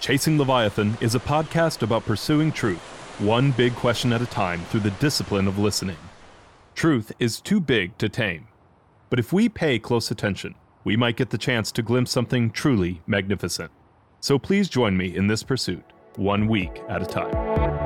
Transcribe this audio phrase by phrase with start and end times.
[0.00, 2.78] Chasing Leviathan is a podcast about pursuing truth,
[3.18, 5.96] one big question at a time through the discipline of listening.
[6.74, 8.46] Truth is too big to tame,
[9.08, 10.54] but if we pay close attention,
[10.84, 13.72] we might get the chance to glimpse something truly magnificent.
[14.20, 15.84] So please join me in this pursuit,
[16.16, 17.85] one week at a time.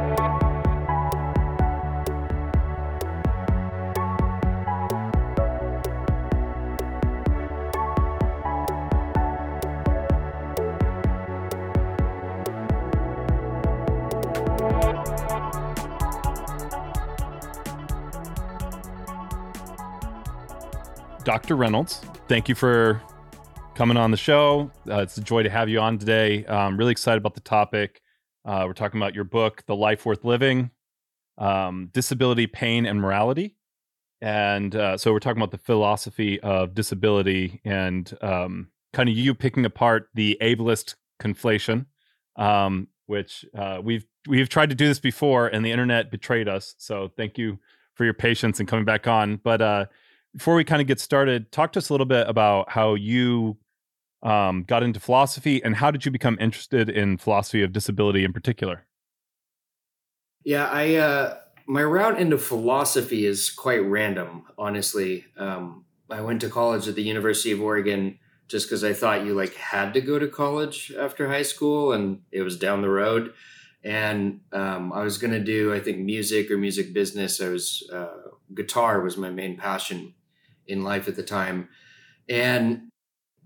[21.41, 21.57] Dr.
[21.57, 23.01] Reynolds, thank you for
[23.75, 24.71] coming on the show.
[24.87, 26.45] Uh, it's a joy to have you on today.
[26.47, 28.03] I'm really excited about the topic.
[28.45, 30.71] Uh, we're talking about your book, The Life Worth Living
[31.39, 33.57] um, Disability, Pain, and Morality.
[34.21, 39.35] And uh, so we're talking about the philosophy of disability and um, kind of you
[39.35, 41.87] picking apart the ableist conflation,
[42.37, 46.75] um, which uh, we've we've tried to do this before, and the internet betrayed us.
[46.77, 47.59] So thank you
[47.95, 49.37] for your patience and coming back on.
[49.43, 49.87] But uh,
[50.35, 53.57] before we kind of get started, talk to us a little bit about how you
[54.23, 58.33] um, got into philosophy and how did you become interested in philosophy of disability in
[58.33, 58.87] particular?
[60.45, 65.27] Yeah, I uh, my route into philosophy is quite random, honestly.
[65.37, 69.35] Um, I went to college at the University of Oregon just because I thought you
[69.35, 73.33] like had to go to college after high school, and it was down the road.
[73.83, 77.41] And um, I was going to do, I think, music or music business.
[77.41, 80.15] I was uh, guitar was my main passion,
[80.71, 81.69] in life at the time.
[82.29, 82.91] And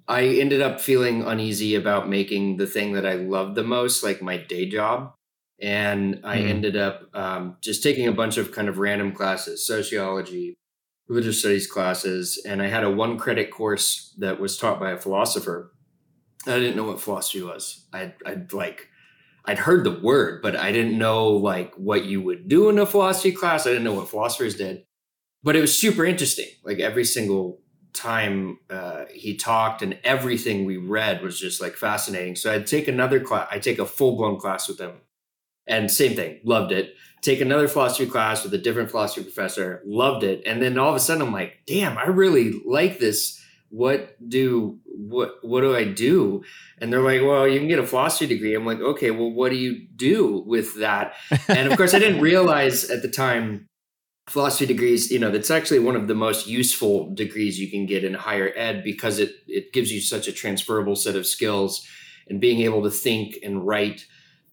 [0.07, 4.21] I ended up feeling uneasy about making the thing that I loved the most, like
[4.21, 5.15] my day job.
[5.61, 6.49] And I mm.
[6.49, 10.55] ended up um, just taking a bunch of kind of random classes, sociology,
[11.09, 12.43] religious studies classes.
[12.45, 15.73] And I had a one credit course that was taught by a philosopher.
[16.47, 17.87] I didn't know what philosophy was.
[17.93, 18.89] I'd, I'd like,
[19.47, 22.85] I'd heard the word, but I didn't know like what you would do in a
[22.85, 23.67] philosophy class.
[23.67, 24.85] I didn't know what philosophers did
[25.45, 26.49] but it was super interesting.
[26.65, 27.61] Like every single
[27.93, 32.35] time uh, he talked and everything we read was just like fascinating.
[32.35, 33.47] So I'd take another class.
[33.53, 34.95] I take a full blown class with him,
[35.67, 36.95] and same thing, loved it.
[37.23, 40.97] Take another philosophy class with a different philosophy professor, loved it, and then all of
[40.97, 43.41] a sudden I'm like, damn, I really like this.
[43.69, 46.43] What do what what do I do?
[46.79, 48.55] And they're like, well, you can get a philosophy degree.
[48.55, 51.15] I'm like, okay, well, what do you do with that?
[51.49, 53.69] And of course, I didn't realize at the time
[54.27, 58.05] philosophy degrees you know that's actually one of the most useful degrees you can get
[58.05, 61.87] in higher ed because it it gives you such a transferable set of skills
[62.29, 64.07] and being able to think and write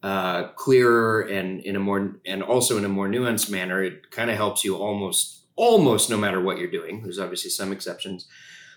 [0.03, 4.29] uh, clearer and in a more and also in a more nuanced manner it kind
[4.29, 7.03] of helps you almost almost no matter what you're doing.
[7.03, 8.27] There's obviously some exceptions.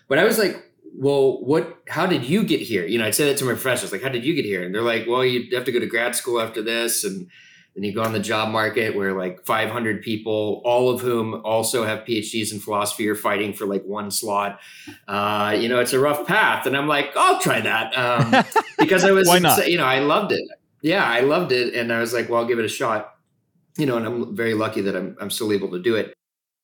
[0.07, 2.85] But i was like well what how did you get here?
[2.85, 4.63] You know i'd say that to my professors like how did you get here?
[4.63, 7.27] And they're like well you have to go to grad school after this and
[7.75, 11.83] then you go on the job market where like 500 people, all of whom also
[11.83, 14.61] have PhDs in philosophy, are fighting for like one slot.
[15.07, 16.65] Uh, you know, it's a rough path.
[16.65, 18.45] And I'm like, I'll try that um,
[18.79, 19.27] because I was,
[19.67, 20.41] you know, I loved it.
[20.81, 23.15] Yeah, I loved it, and I was like, well, I'll give it a shot.
[23.77, 26.13] You know, and I'm very lucky that I'm I'm still able to do it.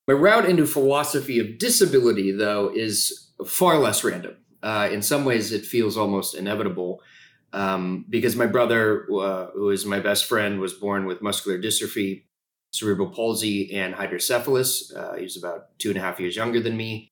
[0.07, 4.37] My route into philosophy of disability, though, is far less random.
[4.61, 7.01] Uh, in some ways, it feels almost inevitable
[7.53, 12.23] um, because my brother, uh, who is my best friend, was born with muscular dystrophy,
[12.71, 14.93] cerebral palsy, and hydrocephalus.
[14.95, 17.09] Uh, he was about two and a half years younger than me.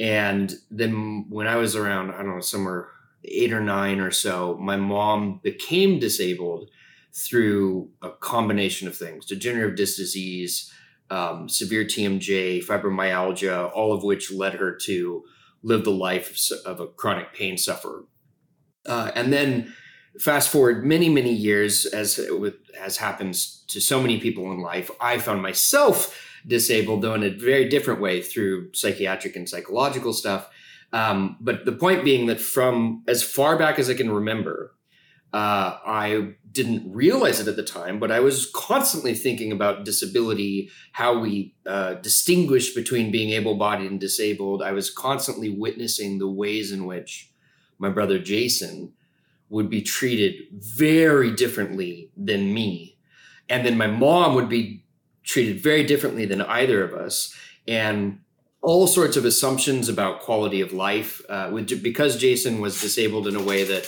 [0.00, 2.88] And then when I was around, I don't know, somewhere
[3.24, 6.70] eight or nine or so, my mom became disabled
[7.12, 10.72] through a combination of things degenerative disc disease,
[11.10, 15.24] um, severe TMJ, fibromyalgia, all of which led her to
[15.62, 18.04] live the life of a chronic pain sufferer.
[18.86, 19.74] Uh, and then
[20.18, 24.90] fast forward many, many years, as with, as happens to so many people in life,
[25.00, 30.48] I found myself disabled, though in a very different way through psychiatric and psychological stuff.
[30.92, 34.74] Um, but the point being that from as far back as I can remember,
[35.32, 40.70] uh, I didn't realize it at the time, but I was constantly thinking about disability,
[40.92, 44.62] how we uh, distinguish between being able bodied and disabled.
[44.62, 47.33] I was constantly witnessing the ways in which
[47.78, 48.92] my brother Jason
[49.48, 52.96] would be treated very differently than me.
[53.48, 54.84] And then my mom would be
[55.22, 57.34] treated very differently than either of us.
[57.68, 58.20] And
[58.62, 61.22] all sorts of assumptions about quality of life.
[61.28, 63.84] Uh, with, because Jason was disabled in a way that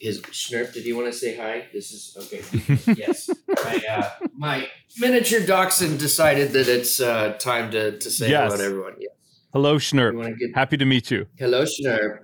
[0.00, 1.66] his Schnurp, did you want to say hi?
[1.72, 2.94] This is okay.
[2.96, 3.28] yes.
[3.48, 4.68] My, uh, my
[4.98, 8.44] miniature dachshund decided that it's uh, time to, to say yes.
[8.44, 8.94] hello to everyone.
[9.00, 9.10] Yes.
[9.52, 10.38] Hello, Schnurp.
[10.38, 10.54] Get...
[10.54, 11.26] Happy to meet you.
[11.36, 12.23] Hello, Schnurp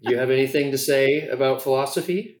[0.00, 2.40] you have anything to say about philosophy?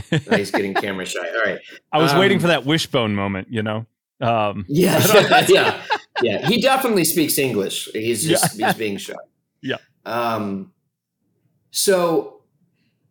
[0.10, 1.20] he's getting camera shy.
[1.20, 1.60] All right.
[1.92, 3.86] I was um, waiting for that wishbone moment, you know.
[4.20, 5.82] Um, yeah, yeah,
[6.22, 6.46] yeah.
[6.48, 7.88] He definitely speaks English.
[7.92, 8.68] He's just yeah.
[8.68, 9.14] he's being shy.
[9.62, 9.76] Yeah.
[10.04, 10.72] Um.
[11.70, 12.42] So,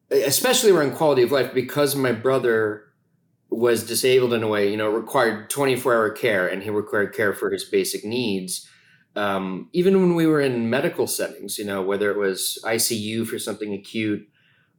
[0.10, 2.84] especially around quality of life, because my brother
[3.50, 7.34] was disabled in a way, you know, required 24 hour care and he required care
[7.34, 8.68] for his basic needs.
[9.16, 13.38] Um, even when we were in medical settings, you know, whether it was ICU for
[13.38, 14.28] something acute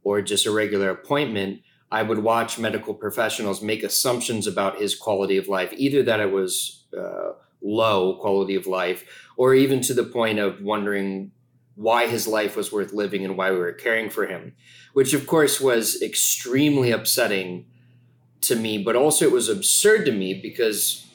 [0.02, 1.60] or just a regular appointment,
[1.90, 6.32] I would watch medical professionals make assumptions about his quality of life, either that it
[6.32, 7.32] was uh,
[7.62, 9.04] low quality of life,
[9.36, 11.30] or even to the point of wondering
[11.76, 14.54] why his life was worth living and why we were caring for him,
[14.92, 17.66] which of course was extremely upsetting
[18.40, 21.06] to me, but also it was absurd to me because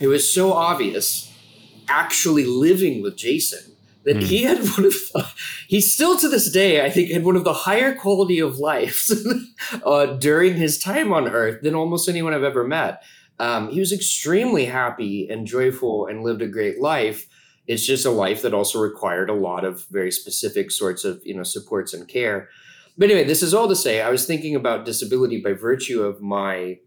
[0.00, 1.31] it was so obvious
[1.92, 4.22] actually living with Jason that mm.
[4.22, 5.28] he had one of the,
[5.68, 9.12] he still to this day I think had one of the higher quality of lives
[9.84, 13.02] uh, during his time on Earth than almost anyone I've ever met.
[13.38, 17.26] Um, he was extremely happy and joyful and lived a great life.
[17.66, 21.34] It's just a life that also required a lot of very specific sorts of you
[21.34, 22.48] know supports and care.
[22.98, 26.20] But anyway, this is all to say I was thinking about disability by virtue of
[26.20, 26.78] my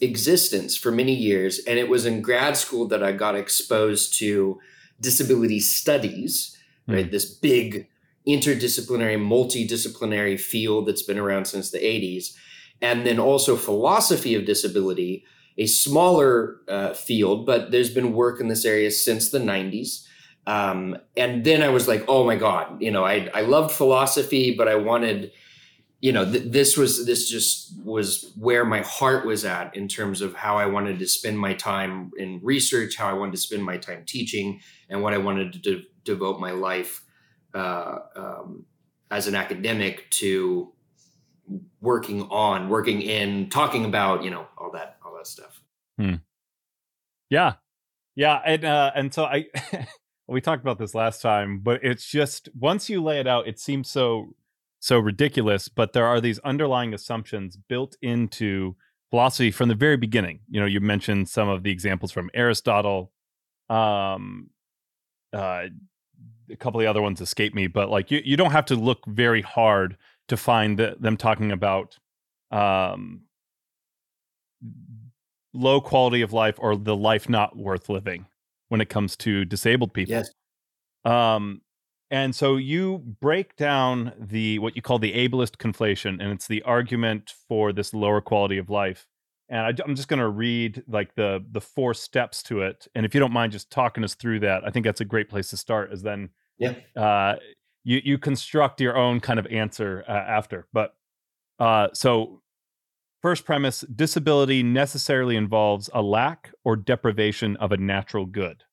[0.00, 4.58] existence for many years, and it was in grad school that I got exposed to
[5.00, 6.56] disability studies,
[6.88, 6.94] mm.
[6.94, 7.10] right?
[7.10, 7.88] This big
[8.26, 12.34] interdisciplinary, multidisciplinary field that's been around since the 80s.
[12.82, 15.24] And then also philosophy of disability,
[15.58, 20.06] a smaller uh, field, but there's been work in this area since the 90s.
[20.46, 24.54] Um, and then I was like, oh my God, you know, I, I loved philosophy,
[24.56, 25.32] but I wanted
[26.00, 30.22] you know, th- this was this just was where my heart was at in terms
[30.22, 33.62] of how I wanted to spend my time in research, how I wanted to spend
[33.64, 37.02] my time teaching, and what I wanted to de- devote my life
[37.54, 38.64] uh, um,
[39.10, 40.72] as an academic to
[41.80, 45.60] working on, working in, talking about, you know, all that, all that stuff.
[45.98, 46.14] Hmm.
[47.28, 47.54] Yeah,
[48.16, 49.46] yeah, and uh, and so I.
[50.30, 53.58] we talked about this last time, but it's just once you lay it out, it
[53.58, 54.32] seems so
[54.80, 58.74] so ridiculous, but there are these underlying assumptions built into
[59.10, 60.40] philosophy from the very beginning.
[60.48, 63.12] You know, you mentioned some of the examples from Aristotle.
[63.68, 64.50] Um,
[65.32, 65.66] uh,
[66.50, 68.74] a couple of the other ones escape me, but like you, you don't have to
[68.74, 69.96] look very hard
[70.28, 71.98] to find the, them talking about
[72.50, 73.22] um,
[75.52, 78.26] low quality of life or the life not worth living
[78.68, 80.14] when it comes to disabled people.
[80.14, 80.30] Yes.
[81.04, 81.60] Um,
[82.10, 86.62] and so you break down the what you call the ableist conflation, and it's the
[86.62, 89.06] argument for this lower quality of life.
[89.48, 92.88] And I, am just going to read like the the four steps to it.
[92.94, 95.28] And if you don't mind just talking us through that, I think that's a great
[95.28, 95.92] place to start.
[95.92, 97.36] Is then yeah, uh,
[97.84, 100.66] you you construct your own kind of answer uh, after.
[100.72, 100.94] But
[101.60, 102.42] uh, so
[103.22, 108.64] first premise: disability necessarily involves a lack or deprivation of a natural good.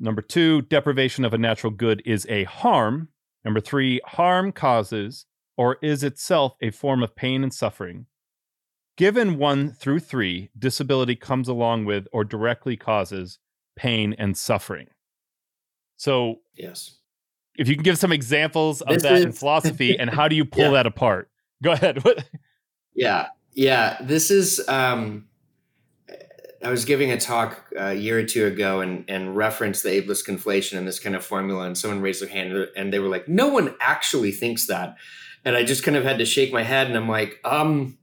[0.00, 3.08] Number two, deprivation of a natural good is a harm.
[3.44, 5.26] Number three, harm causes
[5.58, 8.06] or is itself a form of pain and suffering.
[8.96, 13.38] Given one through three, disability comes along with or directly causes
[13.76, 14.88] pain and suffering.
[15.96, 16.96] So, yes.
[17.56, 19.24] If you can give some examples of this that is...
[19.24, 20.70] in philosophy and how do you pull yeah.
[20.70, 21.30] that apart?
[21.62, 22.02] Go ahead.
[22.94, 23.28] yeah.
[23.52, 23.98] Yeah.
[24.00, 25.26] This is um
[26.62, 30.26] I was giving a talk a year or two ago and, and referenced the ableist
[30.26, 33.28] conflation and this kind of formula, and someone raised their hand and they were like,
[33.28, 34.96] "No one actually thinks that,"
[35.44, 37.96] and I just kind of had to shake my head and I'm like, um.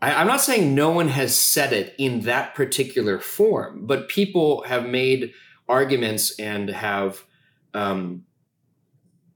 [0.00, 4.64] I, I'm not saying no one has said it in that particular form, but people
[4.64, 5.32] have made
[5.68, 7.22] arguments and have
[7.72, 8.24] um,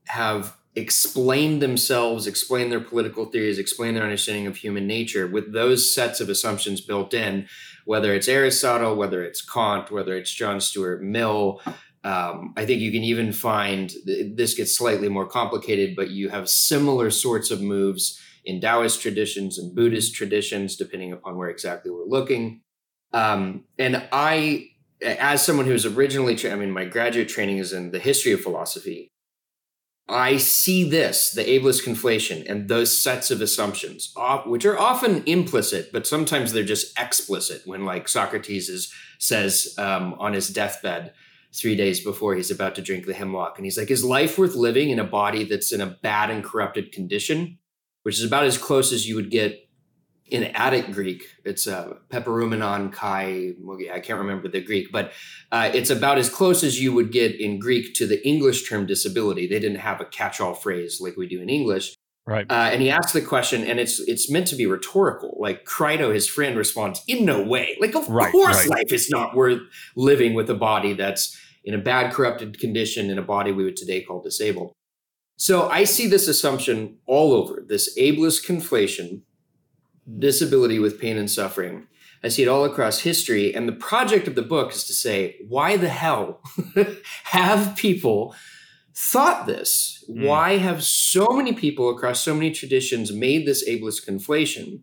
[0.09, 5.93] have explained themselves, explained their political theories, explained their understanding of human nature with those
[5.93, 7.49] sets of assumptions built in
[7.87, 11.63] whether it's Aristotle, whether it's Kant, whether it's John Stuart Mill.
[12.05, 16.49] Um, I think you can even find this gets slightly more complicated, but you have
[16.49, 22.05] similar sorts of moves in Taoist traditions and Buddhist traditions, depending upon where exactly we're
[22.05, 22.61] looking.
[23.13, 24.69] Um, and I,
[25.03, 28.41] as someone who's originally, tra- I mean, my graduate training is in the history of
[28.41, 29.11] philosophy.
[30.09, 34.15] I see this, the ableist conflation, and those sets of assumptions,
[34.47, 37.63] which are often implicit, but sometimes they're just explicit.
[37.65, 41.13] When, like Socrates is, says um, on his deathbed
[41.53, 44.55] three days before he's about to drink the hemlock, and he's like, "Is life worth
[44.55, 47.59] living in a body that's in a bad and corrupted condition?"
[48.05, 49.66] Which is about as close as you would get
[50.29, 53.55] in Attic Greek, it's uh, Peperumenon Kai.
[53.93, 55.13] I can't remember the Greek, but
[55.53, 58.87] uh, it's about as close as you would get in Greek to the English term
[58.87, 59.47] disability.
[59.47, 61.95] They didn't have a catch-all phrase like we do in English.
[62.27, 62.45] Right.
[62.51, 65.37] Uh, and he asks the question, and it's it's meant to be rhetorical.
[65.39, 67.77] Like Crito, his friend, responds, "In no way.
[67.81, 68.79] Like, of right, course, right.
[68.79, 69.61] life is not worth
[69.95, 73.77] living with a body that's in a bad, corrupted condition, in a body we would
[73.77, 74.73] today call disabled."
[75.37, 79.21] So I see this assumption all over this ableist conflation,
[80.19, 81.87] disability with pain and suffering.
[82.23, 83.55] I see it all across history.
[83.55, 86.41] And the project of the book is to say, why the hell
[87.25, 88.35] have people
[88.95, 90.05] thought this?
[90.11, 90.27] Mm.
[90.27, 94.81] Why have so many people across so many traditions made this ableist conflation?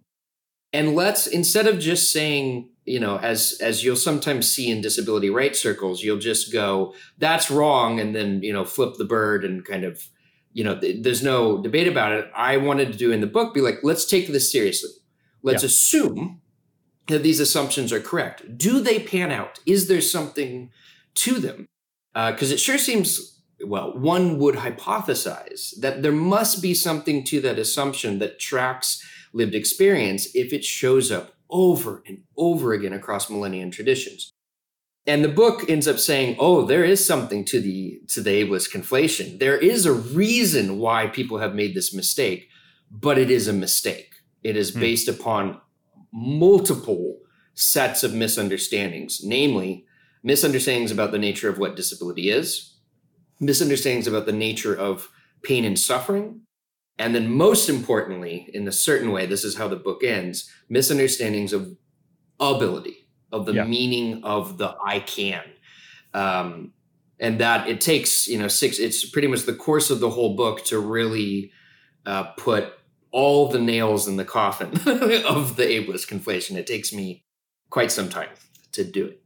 [0.72, 5.30] And let's instead of just saying, you know, as as you'll sometimes see in disability
[5.30, 9.64] rights circles, you'll just go, "That's wrong," and then you know, flip the bird and
[9.64, 10.10] kind of,
[10.52, 12.26] you know, th- there's no debate about it.
[12.36, 14.90] I wanted to do in the book, be like, let's take this seriously.
[15.44, 15.68] Let's yeah.
[15.68, 16.42] assume
[17.08, 18.58] that these assumptions are correct.
[18.58, 19.60] Do they pan out?
[19.66, 20.72] Is there something
[21.16, 21.68] to them?
[22.14, 23.34] Because uh, it sure seems
[23.66, 29.56] well, one would hypothesize that there must be something to that assumption that tracks lived
[29.56, 34.32] experience if it shows up over and over again across millennia traditions.
[35.06, 38.72] And the book ends up saying, "Oh, there is something to the to the ableist
[38.72, 39.40] conflation.
[39.40, 42.48] There is a reason why people have made this mistake,
[42.90, 44.13] but it is a mistake.
[44.44, 44.80] It is hmm.
[44.80, 45.60] based upon
[46.12, 47.20] multiple
[47.56, 49.86] sets of misunderstandings, namely
[50.24, 52.76] misunderstandings about the nature of what disability is,
[53.40, 55.10] misunderstandings about the nature of
[55.44, 56.42] pain and suffering.
[57.00, 61.52] And then, most importantly, in a certain way, this is how the book ends misunderstandings
[61.52, 61.76] of
[62.40, 63.64] ability, of the yeah.
[63.64, 65.44] meaning of the I can.
[66.14, 66.74] Um,
[67.20, 70.36] and that it takes, you know, six, it's pretty much the course of the whole
[70.36, 71.52] book to really
[72.06, 72.74] uh, put
[73.14, 74.70] all the nails in the coffin
[75.26, 76.58] of the ableist conflation.
[76.58, 77.24] It takes me
[77.70, 78.30] quite some time
[78.74, 79.22] to do it.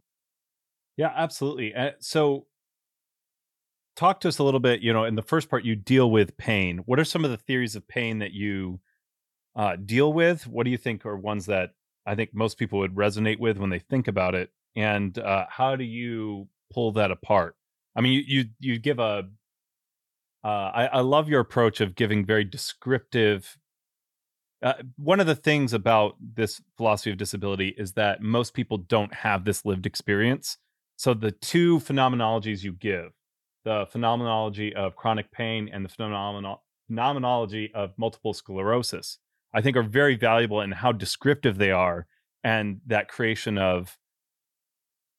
[0.98, 1.74] Yeah, absolutely.
[1.74, 2.46] Uh, so
[3.96, 6.38] talk to us a little bit you know in the first part you deal with
[6.38, 8.80] pain what are some of the theories of pain that you
[9.56, 11.72] uh, deal with what do you think are ones that
[12.06, 15.76] i think most people would resonate with when they think about it and uh, how
[15.76, 17.56] do you pull that apart
[17.96, 19.28] i mean you you, you give a
[20.44, 23.58] uh, I, I love your approach of giving very descriptive
[24.64, 29.14] uh, one of the things about this philosophy of disability is that most people don't
[29.14, 30.58] have this lived experience
[30.96, 33.12] so the two phenomenologies you give
[33.68, 39.20] the phenomenology of chronic pain and the phenomenolo- phenomenology of multiple sclerosis,
[39.54, 42.08] I think are very valuable in how descriptive they are
[42.46, 43.98] and that creation of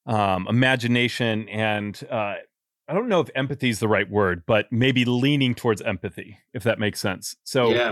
[0.07, 2.35] um, imagination and uh,
[2.87, 6.63] I don't know if empathy is the right word, but maybe leaning towards empathy, if
[6.63, 7.35] that makes sense.
[7.43, 7.91] So, yeah.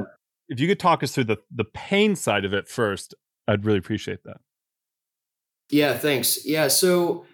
[0.49, 3.13] If you could talk us through the the pain side of it first,
[3.47, 4.37] I'd really appreciate that.
[5.69, 6.45] Yeah, thanks.
[6.45, 7.25] Yeah, so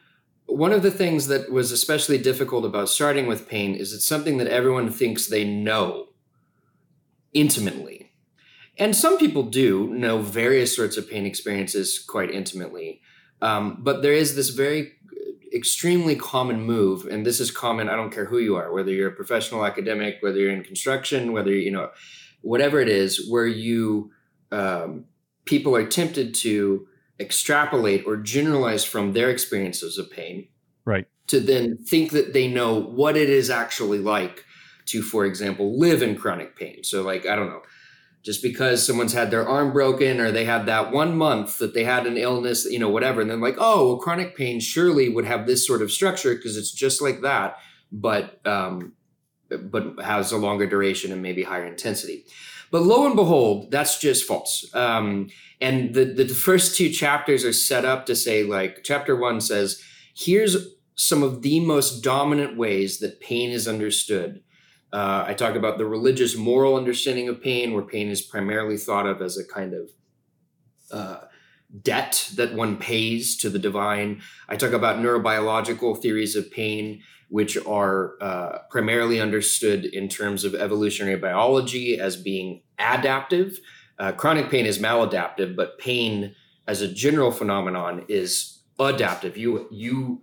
[0.45, 4.37] one of the things that was especially difficult about starting with pain is it's something
[4.37, 6.07] that everyone thinks they know
[7.33, 8.11] intimately.
[8.77, 13.01] And some people do know various sorts of pain experiences quite intimately.
[13.41, 14.93] Um, but there is this very
[15.53, 19.09] extremely common move, and this is common, I don't care who you are, whether you're
[19.09, 21.91] a professional academic, whether you're in construction, whether, you know,
[22.43, 24.11] whatever it is, where you,
[24.51, 25.05] um,
[25.45, 26.87] people are tempted to
[27.19, 30.47] extrapolate or generalize from their experiences of pain
[30.85, 31.07] right.
[31.27, 34.45] to then think that they know what it is actually like
[34.85, 36.83] to for example live in chronic pain.
[36.83, 37.61] So like i don't know
[38.23, 41.83] just because someone's had their arm broken or they had that one month that they
[41.83, 45.25] had an illness you know whatever and then like oh well, chronic pain surely would
[45.25, 47.57] have this sort of structure because it's just like that.
[47.91, 48.93] But um
[49.57, 52.25] but has a longer duration and maybe higher intensity
[52.73, 54.67] but lo and behold, that's just false.
[54.73, 55.29] Um,
[55.61, 59.79] and the, the, first two chapters are set up to say, like, chapter one says,
[60.15, 60.57] here's
[60.95, 64.41] some of the most dominant ways that pain is understood.
[64.91, 69.05] Uh, I talk about the religious moral understanding of pain, where pain is primarily thought
[69.05, 69.91] of as a kind of
[70.89, 71.25] uh,
[71.79, 74.23] debt that one pays to the divine.
[74.49, 77.03] I talk about neurobiological theories of pain,
[77.33, 83.59] which are uh, primarily understood in terms of evolutionary biology as being adaptive.
[83.97, 86.35] Uh, chronic pain is maladaptive, but pain
[86.67, 89.35] as a general phenomenon is adaptive.
[89.35, 90.21] You you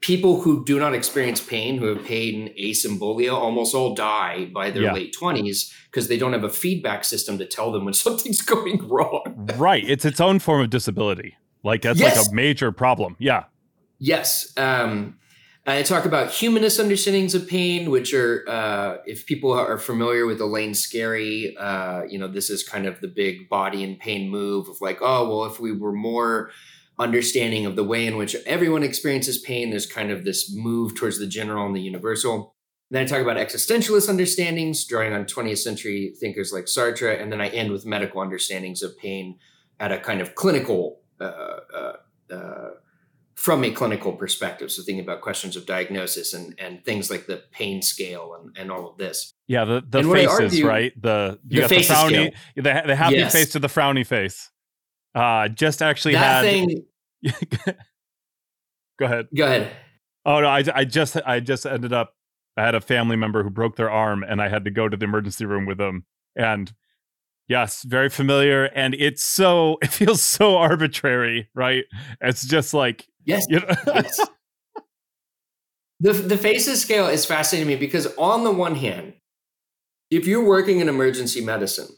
[0.00, 4.84] people who do not experience pain, who have pain asymbolia, almost all die by their
[4.84, 4.94] yeah.
[4.94, 8.88] late twenties because they don't have a feedback system to tell them when something's going
[8.88, 9.46] wrong.
[9.58, 9.84] right.
[9.86, 11.36] It's its own form of disability.
[11.62, 12.16] Like that's yes.
[12.16, 13.14] like a major problem.
[13.18, 13.44] Yeah.
[13.98, 14.54] Yes.
[14.56, 15.17] Um,
[15.68, 20.40] I talk about humanist understandings of pain, which are, uh, if people are familiar with
[20.40, 24.70] Elaine Scarry, uh, you know, this is kind of the big body and pain move
[24.70, 26.50] of like, oh, well, if we were more
[26.98, 31.18] understanding of the way in which everyone experiences pain, there's kind of this move towards
[31.18, 32.54] the general and the universal.
[32.90, 37.42] Then I talk about existentialist understandings, drawing on 20th century thinkers like Sartre, and then
[37.42, 39.38] I end with medical understandings of pain
[39.78, 41.24] at a kind of clinical, uh,
[41.74, 41.92] uh,
[42.32, 42.70] uh,
[43.38, 44.68] from a clinical perspective.
[44.72, 48.72] So thinking about questions of diagnosis and and things like the pain scale and, and
[48.72, 49.32] all of this.
[49.46, 50.92] Yeah, the the and faces, argue, right?
[51.00, 53.32] The you the got the frowny, the, the happy yes.
[53.32, 54.50] face to the frowny face.
[55.14, 56.50] Uh, just actually that had.
[56.50, 56.84] Thing,
[58.98, 59.28] Go ahead.
[59.36, 59.70] Go ahead.
[60.26, 62.14] Oh no, I, I just I just ended up
[62.56, 64.96] I had a family member who broke their arm and I had to go to
[64.96, 66.06] the emergency room with them.
[66.34, 66.72] And
[67.46, 68.64] yes, very familiar.
[68.64, 71.84] And it's so, it feels so arbitrary, right?
[72.20, 73.46] It's just like, yes.
[73.48, 73.66] You know?
[73.94, 74.20] yes.
[76.00, 79.14] The, the faces scale is fascinating to me because, on the one hand,
[80.10, 81.88] if you're working in emergency medicine,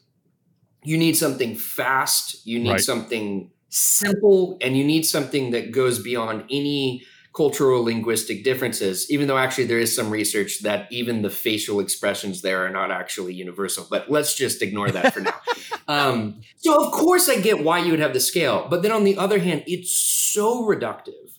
[0.82, 2.80] you need something fast, you need right.
[2.80, 9.38] something simple, and you need something that goes beyond any cultural linguistic differences, even though
[9.38, 13.87] actually there is some research that even the facial expressions there are not actually universal.
[13.88, 15.34] But let's just ignore that for now.
[15.88, 18.68] Um, so, of course, I get why you would have the scale.
[18.70, 21.37] But then on the other hand, it's so reductive.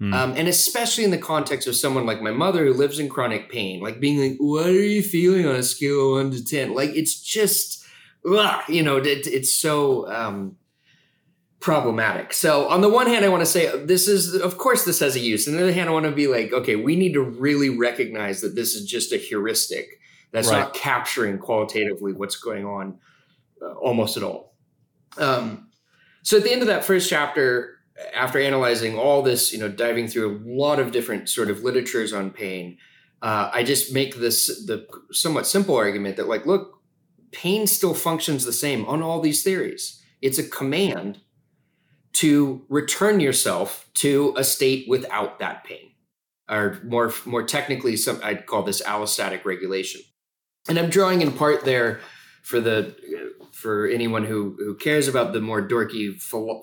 [0.00, 0.14] Mm.
[0.14, 3.50] Um, and especially in the context of someone like my mother who lives in chronic
[3.50, 6.74] pain, like being like, what are you feeling on a scale of one to 10?
[6.74, 7.84] Like, it's just,
[8.26, 10.56] ugh, you know, it, it's so, um,
[11.60, 12.32] problematic.
[12.32, 15.14] So on the one hand, I want to say this is, of course, this has
[15.14, 15.46] a use.
[15.46, 18.40] On the other hand, I want to be like, okay, we need to really recognize
[18.40, 20.00] that this is just a heuristic
[20.32, 20.60] that's right.
[20.60, 22.98] not capturing qualitatively what's going on
[23.60, 24.54] uh, almost at all.
[25.18, 25.68] Um,
[26.22, 27.78] so at the end of that first chapter,
[28.14, 32.12] after analyzing all this, you know, diving through a lot of different sort of literatures
[32.12, 32.78] on pain,
[33.20, 36.80] uh, I just make this the somewhat simple argument that like, look,
[37.32, 40.02] pain still functions the same on all these theories.
[40.22, 41.20] It's a command
[42.14, 45.90] to return yourself to a state without that pain.
[46.48, 50.00] Or more more technically some i'd call this allostatic regulation.
[50.68, 52.00] And i'm drawing in part there
[52.42, 52.94] for the
[53.52, 56.62] for anyone who who cares about the more dorky philo-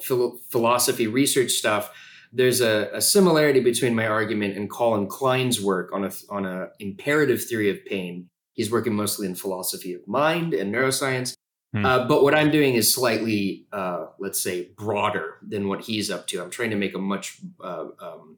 [0.49, 1.91] philosophy research stuff
[2.33, 6.69] there's a, a, similarity between my argument and Colin Klein's work on a on a
[6.79, 8.29] imperative theory of pain.
[8.53, 11.35] He's working mostly in philosophy of mind and neuroscience,
[11.73, 11.85] Hmm.
[11.85, 16.27] Uh, but what I'm doing is slightly, uh, let's say, broader than what he's up
[16.27, 16.41] to.
[16.41, 18.37] I'm trying to make a much uh, um,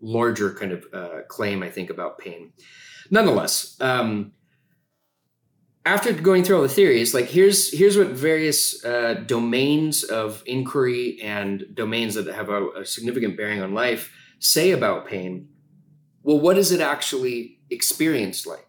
[0.00, 2.52] larger kind of uh, claim, I think, about pain.
[3.10, 4.32] Nonetheless, um,
[5.84, 11.20] after going through all the theories, like here's here's what various uh, domains of inquiry
[11.22, 15.48] and domains that have a, a significant bearing on life say about pain.
[16.22, 18.66] Well, what is it actually experienced like?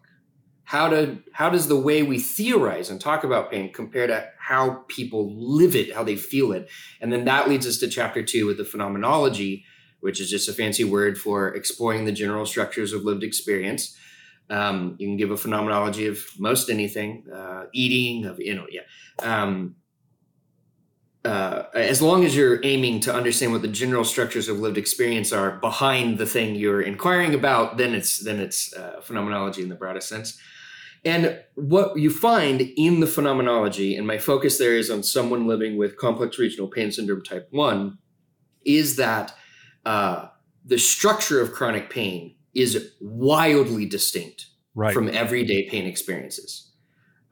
[0.72, 4.84] How to how does the way we theorize and talk about pain compare to how
[4.88, 6.66] people live it how they feel it?
[6.98, 9.66] And then that leads us to chapter two with the phenomenology
[10.00, 13.96] which is just a fancy word for exploring the general structures of lived experience.
[14.48, 18.86] Um, you can give a phenomenology of most anything uh, eating of you know yeah.
[19.22, 19.76] Um,
[21.22, 25.32] uh, as long as you're aiming to understand what the general structures of lived experience
[25.34, 29.74] are behind the thing you're inquiring about, then it's then it's uh, phenomenology in the
[29.74, 30.40] broadest sense.
[31.04, 35.76] And what you find in the phenomenology, and my focus there is on someone living
[35.76, 37.98] with complex regional pain syndrome type 1,
[38.64, 39.34] is that
[39.84, 40.28] uh,
[40.64, 44.94] the structure of chronic pain is wildly distinct right.
[44.94, 46.70] from everyday pain experiences.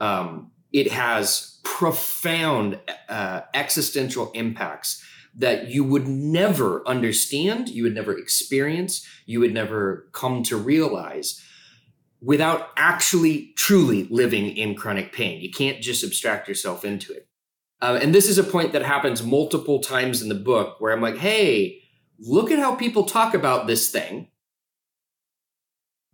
[0.01, 5.05] Um, it has profound uh, existential impacts
[5.35, 11.45] that you would never understand, you would never experience, you would never come to realize
[12.23, 15.41] without actually truly living in chronic pain.
[15.41, 17.27] You can't just abstract yourself into it.
[17.83, 21.01] Uh, and this is a point that happens multiple times in the book where I'm
[21.01, 21.81] like, hey,
[22.19, 24.29] look at how people talk about this thing.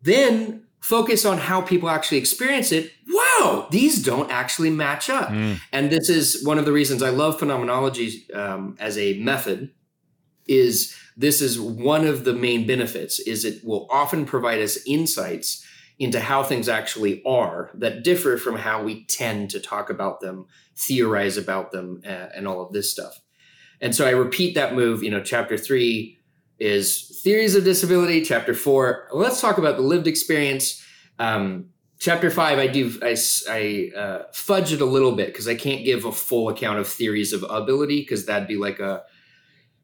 [0.00, 2.92] Then focus on how people actually experience it.
[3.08, 5.30] Wow, these don't actually match up.
[5.30, 5.58] Mm.
[5.72, 9.72] And this is one of the reasons I love phenomenology um, as a method.
[10.46, 13.18] Is this is one of the main benefits?
[13.18, 15.66] Is it will often provide us insights
[15.98, 20.46] into how things actually are that differ from how we tend to talk about them,
[20.74, 23.20] theorize about them, uh, and all of this stuff.
[23.80, 25.02] And so I repeat that move.
[25.02, 26.18] You know, chapter three
[26.58, 28.22] is theories of disability.
[28.22, 30.82] Chapter four, let's talk about the lived experience.
[31.18, 33.16] Um, chapter five, I do I,
[33.48, 36.88] I uh, fudge it a little bit because I can't give a full account of
[36.88, 39.04] theories of ability because that'd be like a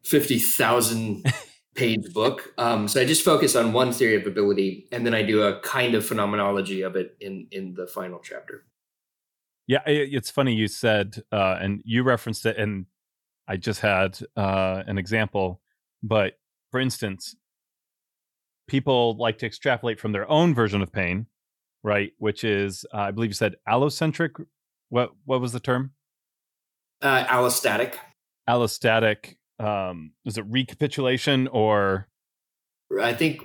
[0.03, 1.25] fifty thousand
[1.75, 2.53] page book.
[2.59, 5.61] Um, so I just focus on one theory of ability, and then I do a
[5.61, 8.65] kind of phenomenology of it in in the final chapter.
[9.67, 12.87] Yeah, it's funny you said, uh, and you referenced it, and
[13.47, 15.61] I just had uh, an example.
[16.03, 16.35] But
[16.71, 17.37] for instance,
[18.67, 21.27] people like to extrapolate from their own version of pain
[21.83, 22.13] right?
[22.19, 24.45] Which is, uh, I believe you said allocentric.
[24.89, 25.93] What what was the term?
[27.01, 27.95] Uh, allostatic.
[28.49, 29.37] Allostatic.
[29.62, 32.09] Um, is it recapitulation or?
[33.01, 33.42] I think.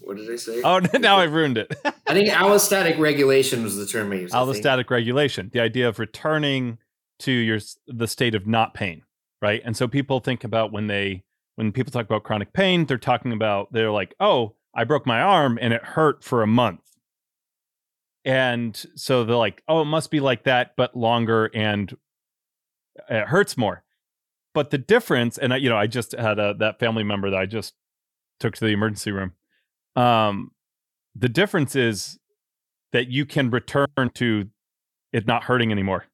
[0.00, 0.62] What did I say?
[0.62, 1.72] Oh, now I've ruined it.
[1.84, 4.34] I think allostatic regulation was the term I used.
[4.34, 6.78] Allostatic regulation, the idea of returning
[7.20, 9.02] to your the state of not pain,
[9.40, 9.60] right?
[9.64, 11.22] And so people think about when they
[11.56, 15.20] when people talk about chronic pain, they're talking about they're like, "Oh, I broke my
[15.20, 16.80] arm and it hurt for a month."
[18.24, 21.94] And so they're like, "Oh, it must be like that but longer and
[23.08, 23.84] it hurts more."
[24.52, 27.38] But the difference and I, you know, I just had a that family member that
[27.38, 27.74] I just
[28.38, 29.32] took to the emergency room.
[29.96, 30.52] Um
[31.14, 32.18] the difference is
[32.92, 34.48] that you can return to
[35.12, 36.04] it not hurting anymore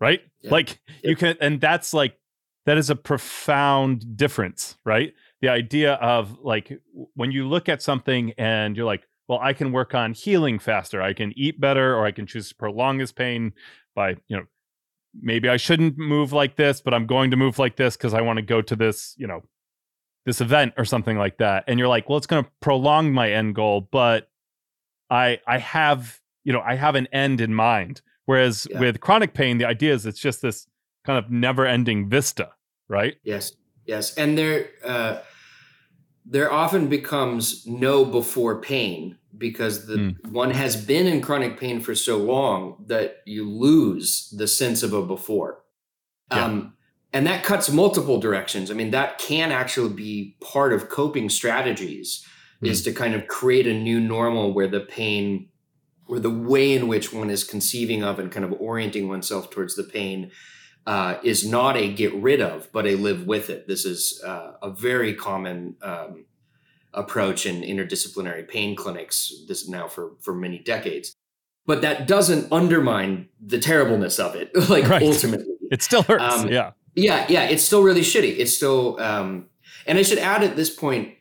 [0.00, 0.50] right yeah.
[0.50, 1.10] like yeah.
[1.10, 2.18] you can and that's like
[2.66, 6.80] that is a profound difference right the idea of like
[7.14, 11.00] when you look at something and you're like well i can work on healing faster
[11.00, 13.52] i can eat better or i can choose to prolong this pain
[13.94, 14.44] by you know
[15.20, 18.20] maybe i shouldn't move like this but i'm going to move like this because i
[18.20, 19.42] want to go to this you know
[20.24, 21.64] this event or something like that.
[21.66, 24.28] And you're like well it's going to prolong my end goal but
[25.10, 28.02] i i have you know i have an end in mind.
[28.26, 28.80] Whereas yeah.
[28.80, 30.66] with chronic pain the idea is it's just this
[31.04, 32.50] kind of never ending vista
[32.88, 33.16] right?
[33.22, 33.52] Yes
[33.86, 34.14] yes.
[34.14, 35.18] And there uh
[36.24, 40.26] there often becomes no before pain because the mm.
[40.30, 44.92] one has been in chronic pain for so long that you lose the sense of
[44.92, 45.62] a before
[46.30, 46.44] yeah.
[46.44, 46.74] um
[47.14, 48.72] and that cuts multiple directions.
[48.72, 52.26] I mean, that can actually be part of coping strategies
[52.60, 52.68] mm.
[52.68, 55.48] is to kind of create a new normal where the pain
[56.06, 59.74] where the way in which one is conceiving of and kind of orienting oneself towards
[59.74, 60.30] the pain
[60.86, 63.66] uh, is not a get rid of, but a live with it.
[63.66, 66.26] This is uh, a very common um,
[66.92, 69.32] approach in interdisciplinary pain clinics.
[69.48, 71.14] This now for for many decades,
[71.66, 74.50] but that doesn't undermine the terribleness of it.
[74.68, 75.02] like right.
[75.02, 76.22] ultimately, it still hurts.
[76.22, 78.38] Um, yeah, yeah, yeah, it's still really shitty.
[78.38, 79.46] It's still, um,
[79.86, 81.14] and I should add at this point.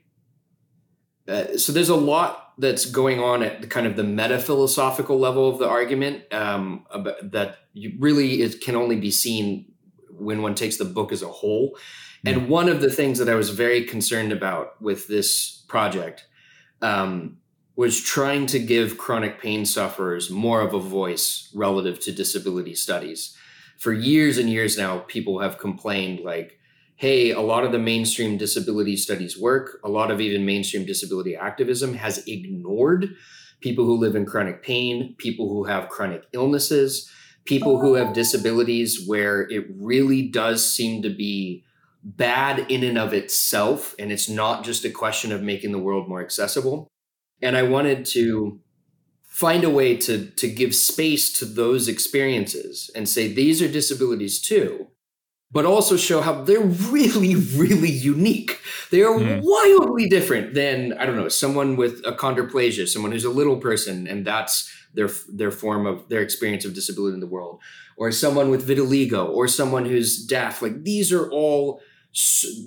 [1.25, 5.19] Uh, so there's a lot that's going on at the kind of the meta philosophical
[5.19, 6.85] level of the argument um,
[7.21, 9.65] that you really it can only be seen
[10.09, 11.77] when one takes the book as a whole.
[12.25, 16.25] And one of the things that I was very concerned about with this project
[16.81, 17.37] um,
[17.75, 23.35] was trying to give chronic pain sufferers more of a voice relative to disability studies
[23.83, 26.57] for years and years now, people have complained like,
[26.95, 31.35] hey, a lot of the mainstream disability studies work, a lot of even mainstream disability
[31.35, 33.15] activism has ignored
[33.61, 37.09] people who live in chronic pain, people who have chronic illnesses,
[37.45, 41.63] people who have disabilities where it really does seem to be
[42.03, 43.95] bad in and of itself.
[43.97, 46.87] And it's not just a question of making the world more accessible.
[47.41, 48.59] And I wanted to
[49.23, 54.39] find a way to to give space to those experiences and say these are disabilities
[54.39, 54.87] too
[55.53, 58.59] but also show how they're really really unique
[58.91, 59.41] they are mm.
[59.43, 64.25] wildly different than i don't know someone with achondroplasia someone who's a little person and
[64.25, 67.61] that's their their form of their experience of disability in the world
[67.95, 71.79] or someone with vitiligo or someone who's deaf like these are all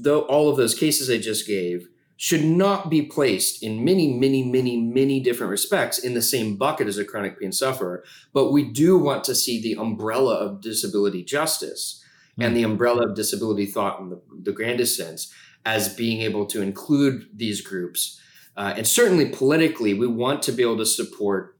[0.02, 4.42] the, all of those cases i just gave should not be placed in many, many,
[4.42, 8.02] many, many different respects in the same bucket as a chronic pain sufferer.
[8.32, 12.02] But we do want to see the umbrella of disability justice
[12.38, 12.42] mm-hmm.
[12.42, 15.32] and the umbrella of disability thought in the, the, grandest sense
[15.64, 18.20] as being able to include these groups.
[18.56, 21.58] Uh, and certainly politically, we want to be able to support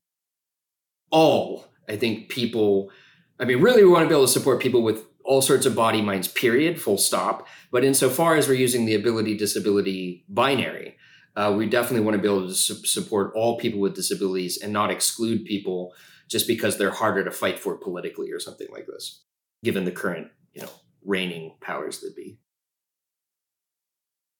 [1.10, 2.90] all, I think, people.
[3.38, 5.74] I mean, really, we want to be able to support people with all sorts of
[5.74, 7.46] body minds, period, full stop.
[7.70, 10.96] But insofar as we're using the ability disability binary,
[11.36, 14.72] uh, we definitely want to be able to su- support all people with disabilities and
[14.72, 15.92] not exclude people
[16.28, 19.22] just because they're harder to fight for politically or something like this,
[19.62, 20.70] given the current, you know,
[21.04, 22.38] reigning powers that be.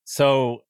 [0.05, 0.63] So,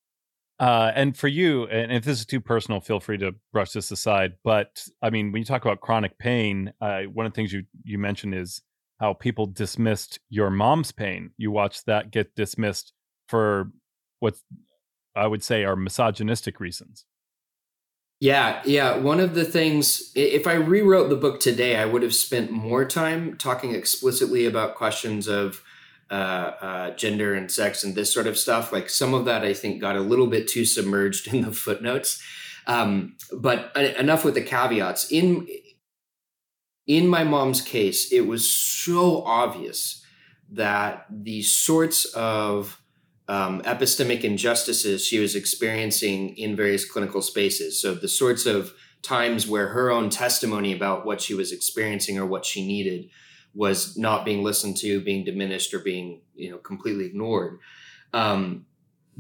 [0.59, 3.91] uh, and for you, and if this is too personal, feel free to brush this
[3.93, 4.33] aside.
[4.43, 7.65] But I mean, when you talk about chronic pain, uh, one of the things you
[7.85, 8.63] you mentioned is
[8.99, 11.31] how people dismissed your mom's pain.
[11.37, 12.93] You watched that get dismissed
[13.29, 13.71] for
[14.19, 14.35] what
[15.15, 17.05] I would say are misogynistic reasons.
[18.19, 18.97] Yeah, yeah.
[18.97, 22.85] One of the things, if I rewrote the book today, I would have spent more
[22.87, 25.63] time talking explicitly about questions of
[26.11, 28.73] uh, uh, gender and sex and this sort of stuff.
[28.73, 32.23] Like some of that, I think, got a little bit too submerged in the footnotes.
[32.67, 35.11] Um, but uh, enough with the caveats.
[35.11, 35.47] In
[36.87, 40.05] in my mom's case, it was so obvious
[40.53, 42.81] that the sorts of
[43.29, 49.47] um, epistemic injustices she was experiencing in various clinical spaces, so the sorts of times
[49.47, 53.09] where her own testimony about what she was experiencing or what she needed
[53.55, 57.59] was not being listened to, being diminished, or being you know completely ignored.
[58.13, 58.67] Um,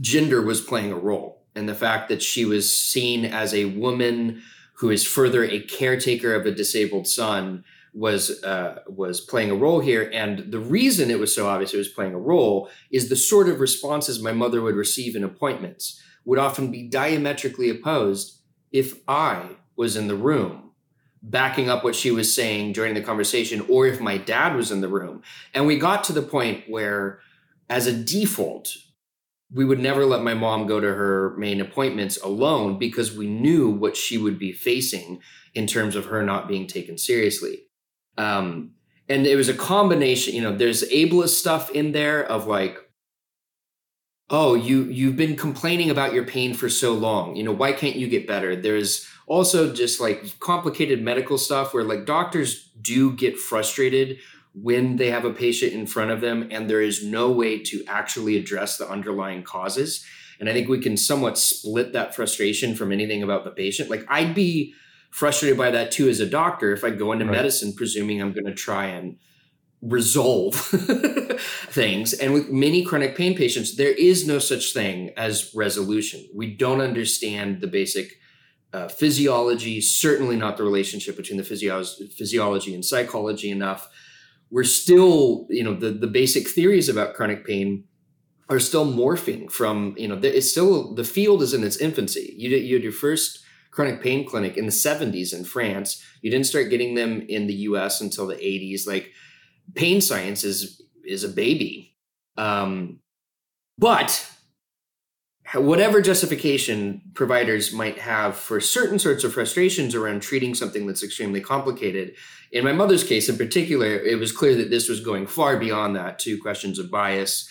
[0.00, 4.42] gender was playing a role, and the fact that she was seen as a woman
[4.74, 7.64] who is further a caretaker of a disabled son
[7.96, 10.10] was uh, was playing a role here.
[10.12, 13.48] And the reason it was so obvious it was playing a role is the sort
[13.48, 19.56] of responses my mother would receive in appointments would often be diametrically opposed if I
[19.76, 20.72] was in the room
[21.22, 24.82] backing up what she was saying during the conversation or if my dad was in
[24.82, 25.22] the room.
[25.54, 27.20] And we got to the point where
[27.70, 28.76] as a default
[29.52, 33.70] we would never let my mom go to her main appointments alone because we knew
[33.70, 35.20] what she would be facing
[35.54, 37.65] in terms of her not being taken seriously.
[38.18, 38.72] Um,
[39.08, 42.78] and it was a combination, you know, there's ableist stuff in there of like,
[44.30, 47.36] oh, you you've been complaining about your pain for so long.
[47.36, 48.56] You know, why can't you get better?
[48.56, 54.18] There's also just like complicated medical stuff where like doctors do get frustrated
[54.54, 57.84] when they have a patient in front of them and there is no way to
[57.86, 60.04] actually address the underlying causes.
[60.40, 63.90] And I think we can somewhat split that frustration from anything about the patient.
[63.90, 64.74] Like I'd be
[65.10, 67.32] frustrated by that too as a doctor if I go into right.
[67.32, 69.16] medicine presuming I'm going to try and
[69.82, 70.54] resolve
[71.70, 72.12] things.
[72.14, 76.26] And with many chronic pain patients, there is no such thing as resolution.
[76.34, 78.14] We don't understand the basic
[78.72, 83.88] uh, physiology, certainly not the relationship between the physio- physiology and psychology enough
[84.50, 87.84] we're still, you know, the, the basic theories about chronic pain
[88.48, 92.34] are still morphing from, you know, it's still, the field is in its infancy.
[92.36, 93.42] You, did, you had your first
[93.76, 96.02] chronic pain clinic in the 70s in France.
[96.22, 98.86] You didn't start getting them in the US until the 80s.
[98.86, 99.12] Like
[99.74, 101.94] pain science is, is a baby.
[102.38, 103.00] Um,
[103.76, 104.32] but
[105.54, 111.42] whatever justification providers might have for certain sorts of frustrations around treating something that's extremely
[111.42, 112.14] complicated,
[112.52, 115.96] in my mother's case in particular, it was clear that this was going far beyond
[115.96, 117.46] that to questions of bias,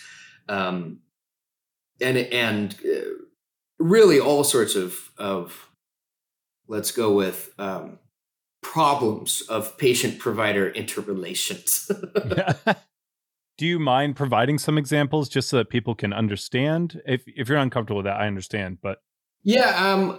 [0.48, 0.98] um,
[2.00, 3.22] and and uh,
[3.78, 5.65] really all sorts of of
[6.68, 7.98] let's go with um,
[8.62, 11.90] problems of patient provider interrelations.
[13.58, 17.00] Do you mind providing some examples just so that people can understand?
[17.06, 18.78] If if you're uncomfortable with that, I understand.
[18.82, 18.98] But
[19.42, 20.18] yeah, um,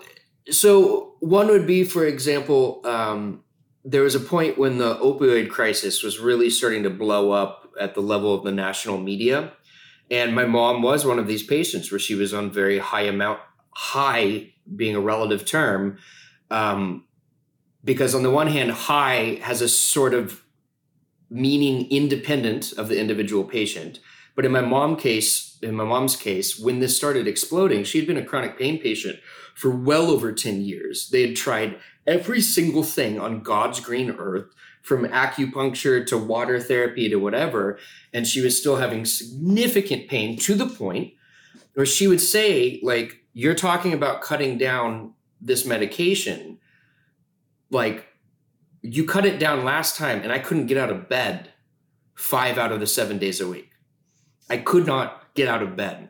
[0.49, 3.43] so one would be, for example, um,
[3.83, 7.93] there was a point when the opioid crisis was really starting to blow up at
[7.93, 9.53] the level of the national media.
[10.09, 13.39] And my mom was one of these patients where she was on very high amount,
[13.75, 15.97] high being a relative term.
[16.49, 17.05] Um,
[17.83, 20.43] because on the one hand, high has a sort of
[21.29, 23.99] meaning independent of the individual patient.
[24.35, 28.07] But in my mom case, in my mom's case, when this started exploding, she had
[28.07, 29.19] been a chronic pain patient
[29.55, 31.09] for well over 10 years.
[31.09, 34.53] They had tried every single thing on God's green earth,
[34.87, 37.77] from acupuncture to water therapy to whatever.
[38.13, 41.13] And she was still having significant pain to the point
[41.73, 46.59] where she would say, like, you're talking about cutting down this medication.
[47.69, 48.05] Like,
[48.81, 51.51] you cut it down last time, and I couldn't get out of bed
[52.15, 53.71] five out of the seven days a week.
[54.49, 56.09] I could not get out of bed.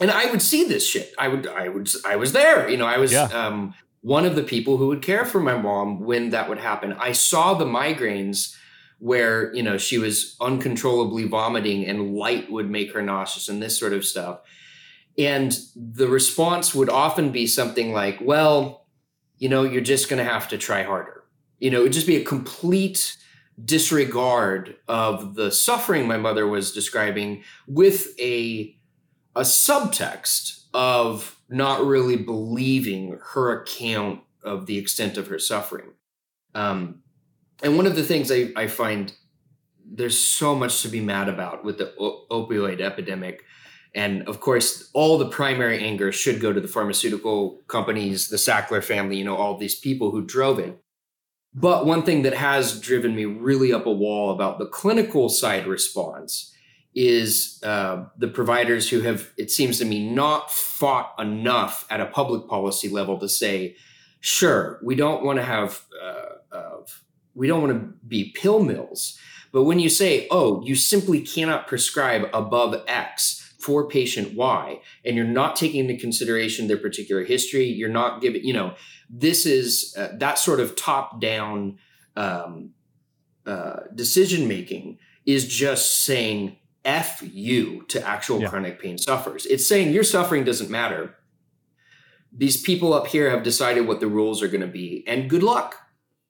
[0.00, 1.12] And I would see this shit.
[1.18, 2.68] I would, I would, I was there.
[2.68, 3.24] You know, I was yeah.
[3.24, 6.92] um, one of the people who would care for my mom when that would happen.
[6.92, 8.54] I saw the migraines
[8.98, 13.78] where, you know, she was uncontrollably vomiting and light would make her nauseous and this
[13.78, 14.40] sort of stuff.
[15.18, 18.86] And the response would often be something like, well,
[19.38, 21.24] you know, you're just going to have to try harder.
[21.58, 23.16] You know, it would just be a complete
[23.64, 28.76] disregard of the suffering my mother was describing with a
[29.34, 35.90] a subtext of not really believing her account of the extent of her suffering.
[36.54, 37.02] Um,
[37.62, 39.12] and one of the things I, I, find
[39.84, 43.44] there's so much to be mad about with the o- opioid epidemic.
[43.94, 48.82] And of course, all the primary anger should go to the pharmaceutical companies, the Sackler
[48.82, 50.78] family, you know, all these people who drove it.
[51.54, 55.66] But one thing that has driven me really up a wall about the clinical side
[55.66, 56.54] response
[56.94, 62.06] is uh, the providers who have, it seems to me, not fought enough at a
[62.06, 63.76] public policy level to say,
[64.20, 66.76] sure, we don't want to have, uh, uh,
[67.34, 69.18] we don't want to be pill mills.
[69.52, 75.12] But when you say, oh, you simply cannot prescribe above X for patient Y, and
[75.16, 78.68] you're not taking into consideration their particular history, you're not giving, you know,
[79.24, 81.78] this is uh, that sort of top down
[82.24, 82.70] um,
[83.52, 87.10] uh, decision making is just saying F
[87.46, 88.48] you to actual yeah.
[88.48, 89.44] chronic pain sufferers.
[89.46, 91.02] It's saying your suffering doesn't matter.
[92.32, 95.42] these people up here have decided what the rules are going to be, and good
[95.42, 95.76] luck.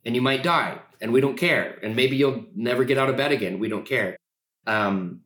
[0.05, 1.79] And you might die, and we don't care.
[1.83, 3.59] And maybe you'll never get out of bed again.
[3.59, 4.17] We don't care.
[4.67, 5.23] Um,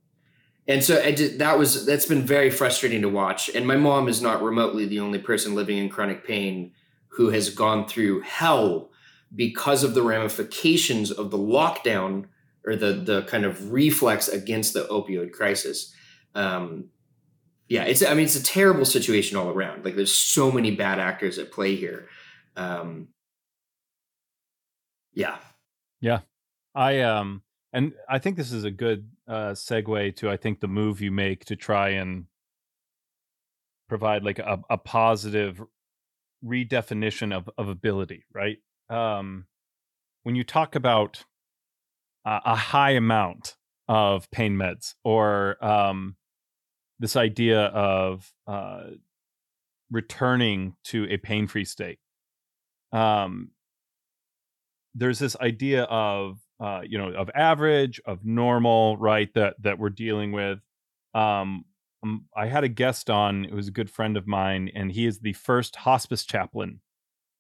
[0.69, 3.49] and so that was that's been very frustrating to watch.
[3.49, 6.73] And my mom is not remotely the only person living in chronic pain
[7.09, 8.91] who has gone through hell
[9.35, 12.27] because of the ramifications of the lockdown
[12.65, 15.93] or the the kind of reflex against the opioid crisis.
[16.35, 16.91] Um,
[17.69, 19.85] yeah, it's I mean it's a terrible situation all around.
[19.85, 22.09] Like there's so many bad actors at play here.
[22.57, 23.09] Um,
[25.13, 25.39] yeah,
[26.01, 26.21] yeah,
[26.73, 30.69] I um, and I think this is a good uh, segue to I think the
[30.69, 32.27] move you make to try and
[33.89, 35.63] provide like a, a positive
[36.45, 38.59] redefinition of of ability, right?
[38.91, 39.47] Um,
[40.23, 41.25] when you talk about
[42.25, 43.57] a high amount
[43.89, 46.17] of pain meds or um,
[46.99, 48.85] this idea of uh,
[49.91, 51.99] returning to a pain free state.
[52.93, 53.51] Um,
[54.95, 59.91] there's this idea of uh, you know of average of normal right that that we're
[59.91, 60.61] dealing with.
[61.15, 61.65] Um,
[62.03, 65.07] um, i had a guest on it was a good friend of mine and he
[65.07, 66.81] is the first hospice chaplain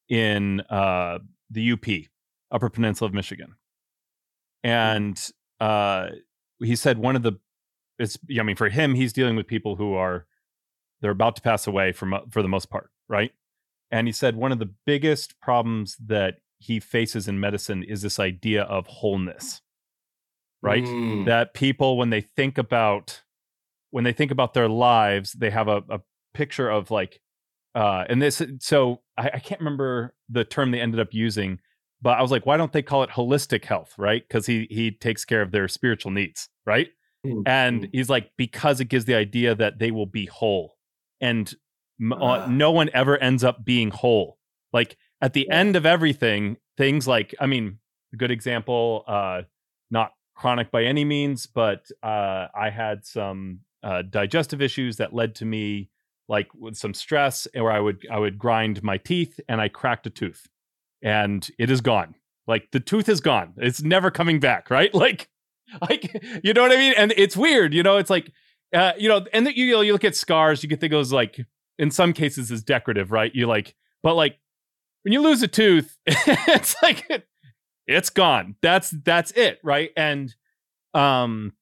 [0.08, 1.18] in uh,
[1.50, 1.86] the up
[2.50, 3.54] upper peninsula of michigan.
[4.64, 5.20] And
[5.58, 6.08] uh,
[6.60, 7.32] he said one of the
[7.98, 10.26] it's I mean for him he's dealing with people who are
[11.00, 13.32] they're about to pass away from for the most part, right?
[13.90, 18.20] And he said one of the biggest problems that he faces in medicine is this
[18.20, 19.60] idea of wholeness.
[20.62, 20.84] Right?
[20.84, 21.26] Mm.
[21.26, 23.22] That people when they think about
[23.90, 26.00] when they think about their lives, they have a, a
[26.34, 27.20] picture of like
[27.74, 31.58] uh and this so I, I can't remember the term they ended up using,
[32.00, 34.22] but I was like, why don't they call it holistic health, right?
[34.26, 36.88] Because he he takes care of their spiritual needs, right?
[37.26, 37.42] Mm-hmm.
[37.46, 40.76] And he's like, because it gives the idea that they will be whole,
[41.20, 41.52] and
[42.12, 44.38] uh, no one ever ends up being whole.
[44.72, 45.56] Like at the yeah.
[45.56, 47.78] end of everything, things like, I mean,
[48.12, 49.42] a good example, uh,
[49.90, 55.36] not chronic by any means, but uh, I had some uh, digestive issues that led
[55.36, 55.88] to me
[56.28, 60.06] like with some stress, where I would I would grind my teeth and I cracked
[60.06, 60.48] a tooth
[61.02, 62.14] and it is gone.
[62.46, 63.54] Like the tooth is gone.
[63.56, 64.92] It's never coming back, right?
[65.02, 65.28] Like
[65.80, 66.94] like you know what I mean?
[66.96, 68.30] And it's weird, you know, it's like
[68.74, 71.12] uh, you know, and the, you, you look at scars, you can think of those
[71.12, 71.38] like
[71.78, 73.34] in some cases as decorative, right?
[73.34, 74.38] You like, but like
[75.02, 77.26] when you lose a tooth, it's like it,
[77.86, 78.56] it's gone.
[78.62, 79.90] That's that's it, right?
[79.96, 80.34] And
[80.94, 81.52] um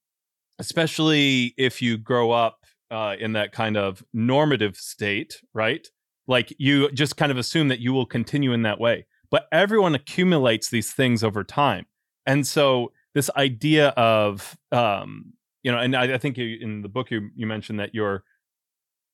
[0.58, 2.58] especially if you grow up
[2.90, 5.86] uh, in that kind of normative state, right?
[6.26, 9.94] Like you just kind of assume that you will continue in that way but everyone
[9.94, 11.86] accumulates these things over time.
[12.26, 16.88] And so this idea of um, you know, and I, I think you, in the
[16.88, 18.24] book you you mentioned that your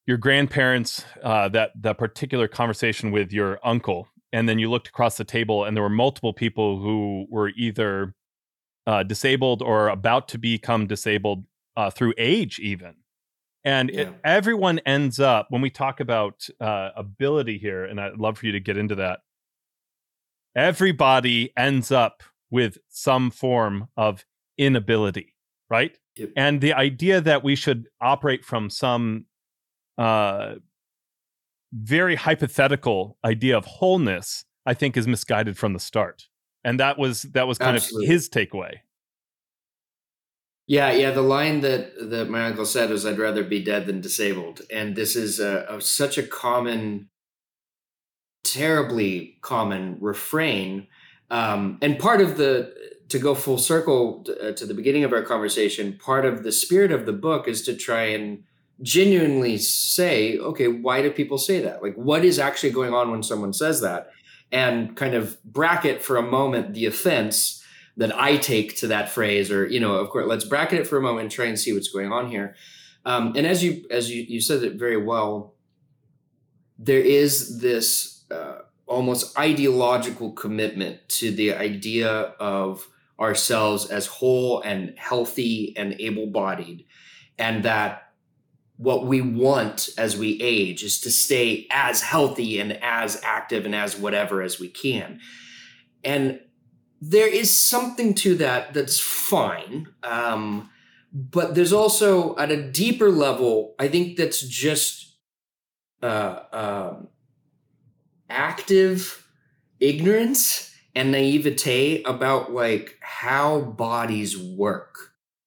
[0.06, 5.16] your grandparents uh, that that particular conversation with your uncle, and then you looked across
[5.16, 8.14] the table, and there were multiple people who were either
[8.86, 11.44] uh, disabled or about to become disabled
[11.76, 12.94] uh, through age, even.
[13.64, 14.02] And yeah.
[14.02, 18.46] it, everyone ends up when we talk about uh, ability here, and I'd love for
[18.46, 19.20] you to get into that
[20.56, 24.24] everybody ends up with some form of
[24.56, 25.34] inability,
[25.68, 25.96] right?
[26.16, 26.30] Yep.
[26.36, 29.26] And the idea that we should operate from some
[29.98, 30.54] uh,
[31.72, 36.28] very hypothetical idea of wholeness, I think, is misguided from the start.
[36.64, 38.06] And that was that was kind Absolutely.
[38.06, 38.74] of his takeaway.
[40.66, 41.12] Yeah, yeah.
[41.12, 44.96] The line that that my uncle said was, "I'd rather be dead than disabled," and
[44.96, 47.08] this is a, a, such a common
[48.46, 50.86] terribly common refrain.
[51.30, 52.72] Um, and part of the,
[53.08, 56.52] to go full circle to, uh, to the beginning of our conversation, part of the
[56.52, 58.44] spirit of the book is to try and
[58.82, 61.82] genuinely say, okay, why do people say that?
[61.82, 64.10] Like, what is actually going on when someone says that?
[64.52, 67.64] And kind of bracket for a moment the offense
[67.96, 70.98] that I take to that phrase, or you know, of course, let's bracket it for
[70.98, 72.54] a moment and try and see what's going on here.
[73.04, 75.54] Um, and as you as you, you said it very well,
[76.78, 82.86] there is this uh, almost ideological commitment to the idea of
[83.18, 86.84] ourselves as whole and healthy and able bodied,
[87.38, 88.05] and that
[88.78, 93.74] what we want as we age is to stay as healthy and as active and
[93.74, 95.20] as whatever as we can.
[96.04, 96.40] And
[97.00, 99.88] there is something to that that's fine.
[100.02, 100.70] Um,
[101.12, 105.16] but there's also at a deeper level, I think that's just
[106.02, 107.08] uh, um,
[108.28, 109.26] active
[109.80, 114.94] ignorance and naivete about like how bodies work.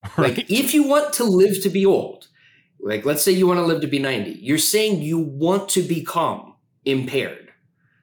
[0.18, 0.38] Right.
[0.38, 2.19] Like if you want to live to be old,
[2.82, 5.82] like let's say you want to live to be 90, you're saying you want to
[5.82, 6.56] become
[6.86, 7.52] impaired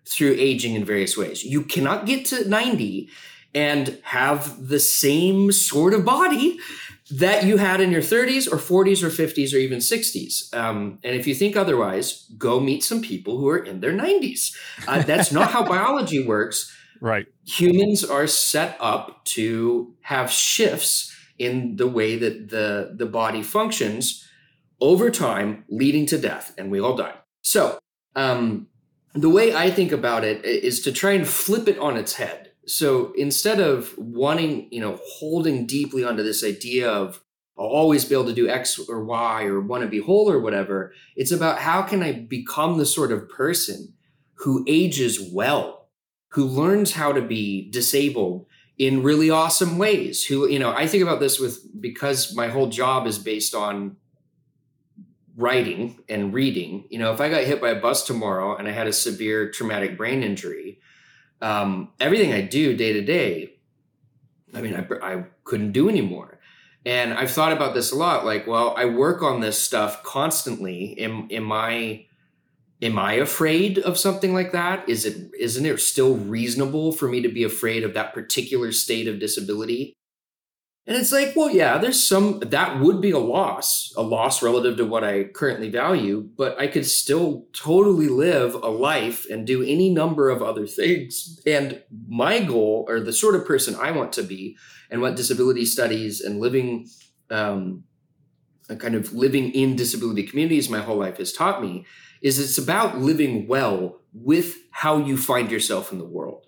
[0.07, 1.45] through aging in various ways.
[1.45, 3.09] You cannot get to 90
[3.55, 6.59] and have the same sort of body
[7.11, 10.55] that you had in your 30s or 40s or 50s or even 60s.
[10.55, 14.55] Um, and if you think otherwise, go meet some people who are in their 90s.
[14.87, 16.73] Uh, that's not how biology works.
[17.01, 17.27] Right.
[17.45, 24.27] Humans are set up to have shifts in the way that the, the body functions
[24.81, 27.15] over time, leading to death, and we all die.
[27.43, 27.79] So,
[28.15, 28.69] um,
[29.15, 32.53] the way I think about it is to try and flip it on its head.
[32.67, 37.23] So instead of wanting, you know, holding deeply onto this idea of
[37.59, 40.39] I'll always be able to do X or Y or want to be whole or
[40.39, 43.95] whatever, it's about how can I become the sort of person
[44.41, 45.89] who ages well,
[46.31, 48.45] who learns how to be disabled
[48.77, 50.27] in really awesome ways.
[50.27, 53.97] Who, you know, I think about this with because my whole job is based on
[55.37, 56.87] writing and reading.
[56.89, 59.51] You know, if I got hit by a bus tomorrow and I had a severe
[59.51, 60.81] traumatic brain injury,
[61.43, 63.55] um, everything I do day to day,
[64.55, 66.41] I mean, I, I couldn't do anymore.
[66.85, 68.25] And I've thought about this a lot.
[68.25, 70.99] Like, well, I work on this stuff constantly.
[70.99, 72.07] Am, am I
[72.83, 74.89] am I afraid of something like that?
[74.89, 79.09] Is it isn't it still reasonable for me to be afraid of that particular state
[79.09, 79.97] of disability?
[80.89, 84.77] And it's like, well, yeah, there's some that would be a loss, a loss relative
[84.77, 89.65] to what I currently value, but I could still totally live a life and do
[89.65, 91.41] any number of other things.
[91.45, 94.57] And my goal, or the sort of person I want to be,
[94.89, 96.87] and what disability studies and living,
[97.31, 97.83] um,
[98.79, 101.85] kind of living in disability communities my whole life has taught me,
[102.23, 106.46] is it's about living well with how you find yourself in the world.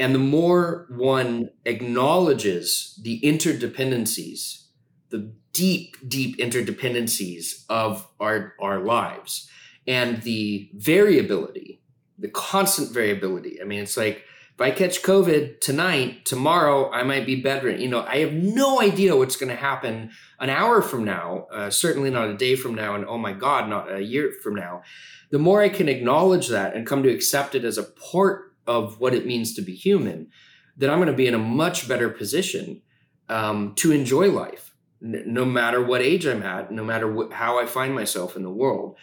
[0.00, 4.64] And the more one acknowledges the interdependencies,
[5.10, 9.48] the deep, deep interdependencies of our, our lives
[9.86, 11.82] and the variability,
[12.18, 13.60] the constant variability.
[13.60, 14.24] I mean, it's like
[14.54, 17.82] if I catch COVID tonight, tomorrow I might be bedridden.
[17.82, 21.68] You know, I have no idea what's going to happen an hour from now, uh,
[21.68, 24.82] certainly not a day from now, and oh my God, not a year from now.
[25.30, 29.00] The more I can acknowledge that and come to accept it as a part of
[29.00, 30.28] what it means to be human,
[30.76, 32.82] then I'm going to be in a much better position
[33.28, 37.58] um, to enjoy life, n- no matter what age I'm at, no matter wh- how
[37.58, 38.96] I find myself in the world.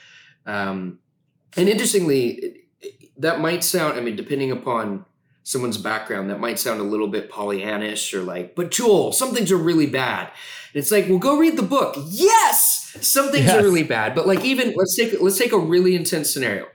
[0.46, 1.00] Um,
[1.56, 2.64] and interestingly,
[3.18, 5.06] that might sound, I mean, depending upon
[5.44, 9.52] someone's background, that might sound a little bit Pollyannish or like, but Joel, some things
[9.52, 10.32] are really bad.
[10.74, 11.96] And it's like, well, go read the book.
[12.10, 13.56] Yes, some things yes.
[13.56, 14.14] are really bad.
[14.14, 16.68] But like, even let's take let's take a really intense scenario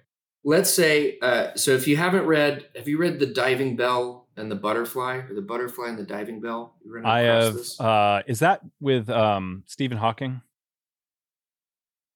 [0.45, 4.51] let's say uh, so if you haven't read have you read the diving bell and
[4.51, 6.74] the butterfly or the butterfly and the diving bell?
[7.05, 10.40] I have uh, is that with um, stephen hawking?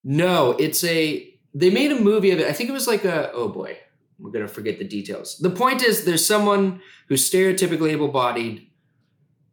[0.05, 2.47] No it's a they made a movie of it.
[2.47, 3.79] I think it was like a oh boy
[4.19, 5.39] we're gonna forget the details.
[5.39, 8.67] The point is there's someone who's stereotypically able-bodied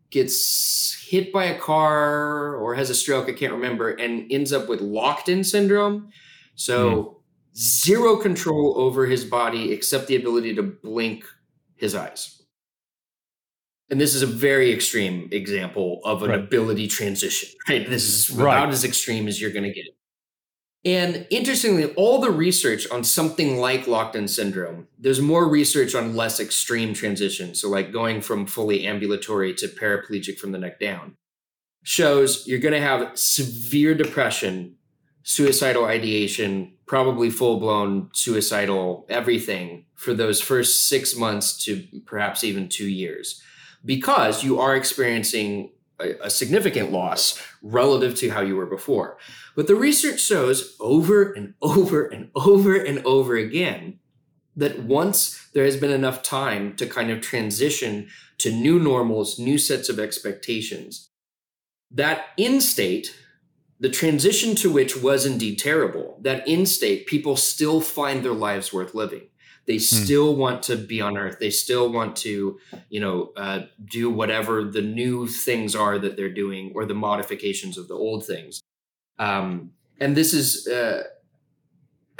[0.09, 4.69] gets hit by a car or has a stroke i can't remember and ends up
[4.69, 6.09] with locked-in syndrome.
[6.55, 7.15] So mm
[7.55, 11.25] zero control over his body except the ability to blink
[11.75, 12.41] his eyes.
[13.89, 16.39] And this is a very extreme example of an right.
[16.39, 17.87] ability transition, right?
[17.87, 18.57] This is right.
[18.57, 19.85] about as extreme as you're going to get.
[20.85, 26.15] And interestingly, all the research on something like locked in syndrome, there's more research on
[26.15, 27.61] less extreme transitions.
[27.61, 31.15] So, like going from fully ambulatory to paraplegic from the neck down,
[31.83, 34.75] shows you're going to have severe depression,
[35.23, 42.67] suicidal ideation, probably full blown suicidal everything for those first six months to perhaps even
[42.67, 43.41] two years,
[43.85, 49.17] because you are experiencing a, a, significant loss relative to how you were before.
[49.55, 53.99] But the research shows over and over and over and over again
[54.55, 58.09] that once there has been enough time to kind of transition
[58.39, 61.09] to new normals, new sets of expectations,
[61.91, 63.15] that in state
[63.79, 66.17] the transition to which was indeed terrible.
[66.21, 69.23] That in state, people still find their lives worth living.
[69.65, 70.03] They hmm.
[70.03, 71.37] still want to be on Earth.
[71.39, 72.59] They still want to,
[72.89, 77.77] you know, uh, do whatever the new things are that they're doing, or the modifications
[77.77, 78.61] of the old things.
[79.19, 81.03] Um, and this is, uh,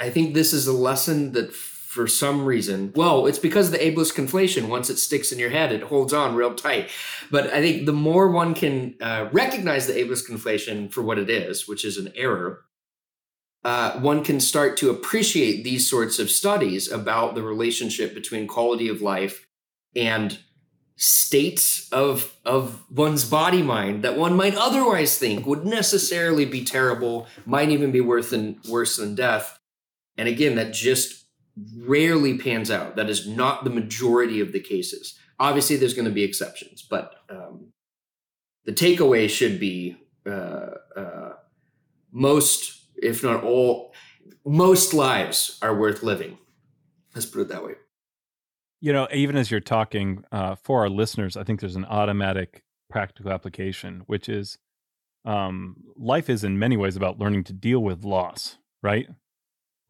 [0.00, 1.52] I think, this is a lesson that
[1.94, 2.92] for some reason.
[2.96, 6.34] Well, it's because the ableist conflation, once it sticks in your head, it holds on
[6.34, 6.90] real tight.
[7.30, 11.30] But I think the more one can uh, recognize the ableist conflation for what it
[11.30, 12.64] is, which is an error,
[13.64, 18.88] uh, one can start to appreciate these sorts of studies about the relationship between quality
[18.88, 19.46] of life
[19.94, 20.40] and
[20.96, 27.26] states of of one's body mind that one might otherwise think would necessarily be terrible
[27.44, 29.58] might even be worse than worse than death
[30.16, 31.23] and again that just
[31.76, 32.96] rarely pans out.
[32.96, 35.18] That is not the majority of the cases.
[35.38, 37.72] Obviously, there's going to be exceptions, but um,
[38.64, 39.96] the takeaway should be
[40.26, 41.32] uh, uh,
[42.12, 43.92] most, if not all,
[44.44, 46.38] most lives are worth living.
[47.14, 47.74] Let's put it that way.
[48.80, 52.62] You know, even as you're talking uh, for our listeners, I think there's an automatic
[52.90, 54.58] practical application, which is
[55.24, 59.06] um, life is in many ways about learning to deal with loss, right?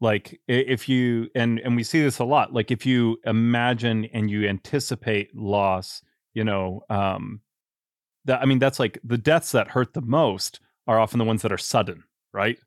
[0.05, 2.53] Like if you and and we see this a lot.
[2.53, 6.03] Like if you imagine and you anticipate loss,
[6.35, 7.41] you know, um,
[8.25, 11.41] that I mean that's like the deaths that hurt the most are often the ones
[11.41, 12.03] that are sudden,
[12.33, 12.59] right?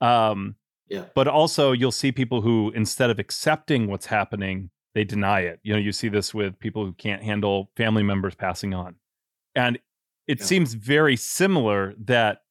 [0.00, 0.56] Um,
[0.88, 1.04] yeah.
[1.14, 5.60] But also, you'll see people who, instead of accepting what's happening, they deny it.
[5.62, 8.94] You know, you see this with people who can't handle family members passing on.
[9.54, 9.78] And
[10.26, 10.46] it yeah.
[10.46, 12.44] seems very similar that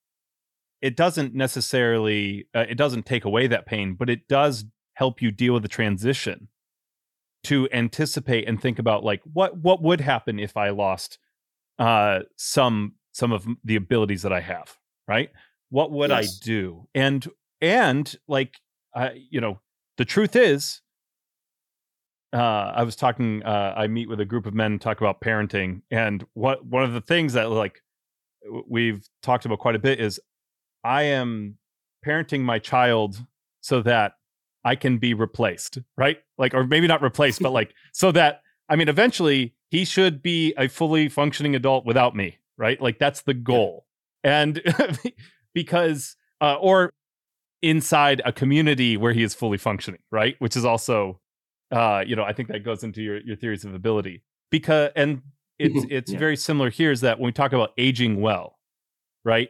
[0.87, 4.63] it doesn't necessarily, uh, it doesn't take away that pain, but it does
[4.93, 6.47] help you deal with the transition
[7.43, 11.19] to anticipate and think about like what what would happen if I lost
[11.77, 14.77] uh some some of the abilities that I have,
[15.09, 15.29] right?
[15.69, 16.39] What would yes.
[16.41, 16.87] I do?
[16.95, 17.27] And
[17.59, 18.55] and like
[18.95, 19.59] uh, you know
[19.97, 20.81] the truth is
[22.31, 23.43] uh, I was talking.
[23.43, 26.93] Uh, I meet with a group of men talk about parenting, and what one of
[26.93, 27.81] the things that like
[28.67, 30.19] we've talked about quite a bit is
[30.87, 31.57] I am
[32.05, 33.25] parenting my child
[33.59, 34.13] so that
[34.63, 36.19] I can be replaced, right?
[36.37, 40.53] Like, or maybe not replaced, but like so that I mean, eventually he should be
[40.57, 42.81] a fully functioning adult without me, right?
[42.81, 43.85] Like that's the goal,
[44.23, 44.61] and
[45.53, 46.93] because uh, or
[47.61, 50.35] inside a community where he is fully functioning, right?
[50.39, 51.19] Which is also,
[51.71, 55.21] uh, you know, I think that goes into your your theories of ability because and
[55.59, 56.19] it's it's yeah.
[56.19, 58.57] very similar here is that when we talk about aging well,
[59.25, 59.49] right?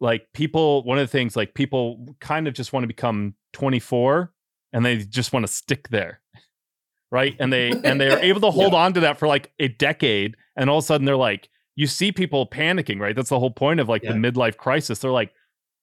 [0.00, 4.32] Like people, one of the things like people kind of just want to become 24
[4.72, 6.20] and they just want to stick there,
[7.10, 7.34] right?
[7.38, 8.80] And they and they're able to hold yeah.
[8.80, 11.86] on to that for like a decade, and all of a sudden they're like, you
[11.86, 13.16] see people panicking, right?
[13.16, 14.12] That's the whole point of like yeah.
[14.12, 14.98] the midlife crisis.
[14.98, 15.32] They're like,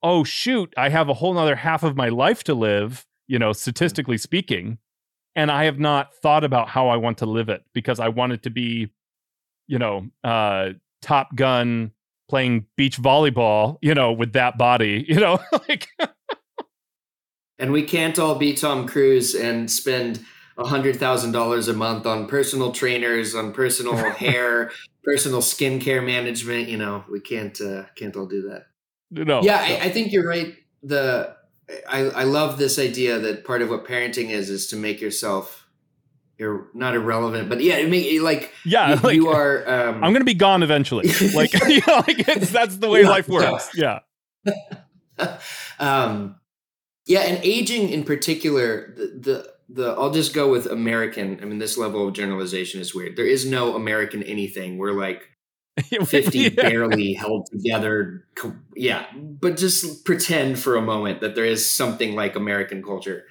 [0.04, 3.54] oh shoot, I have a whole nother half of my life to live, you know,
[3.54, 4.78] statistically speaking.
[5.36, 8.34] And I have not thought about how I want to live it because I want
[8.34, 8.92] it to be,
[9.68, 11.92] you know, uh, Top Gun
[12.32, 15.88] playing beach volleyball, you know, with that body, you know, like.
[17.60, 20.26] and we can't all be Tom Cruise and spend
[20.58, 24.72] a hundred thousand dollars a month on personal trainers, on personal hair,
[25.04, 26.70] personal skincare management.
[26.70, 28.68] You know, we can't uh, can't all do that
[29.12, 29.42] no.
[29.44, 30.56] Yeah, I, I, think you're right.
[30.84, 31.36] The
[31.88, 35.61] I, I love this idea that part of what parenting is is to make yourself
[36.42, 39.70] you're not irrelevant, but yeah, it make like yeah, you, like, you are.
[39.70, 41.08] Um, I'm gonna be gone eventually.
[41.36, 43.70] like you know, like that's the way life works.
[43.76, 44.00] Yeah.
[44.44, 45.38] yeah.
[45.80, 46.38] um,
[47.06, 51.40] yeah, and aging in particular, the, the the I'll just go with American.
[51.44, 53.18] I mean, this level of generalization is weird.
[53.18, 54.80] There is no American anything.
[54.80, 55.22] We're like
[55.80, 56.50] 50 yeah.
[56.50, 58.26] barely held together.
[58.76, 63.26] Yeah, but just pretend for a moment that there is something like American culture.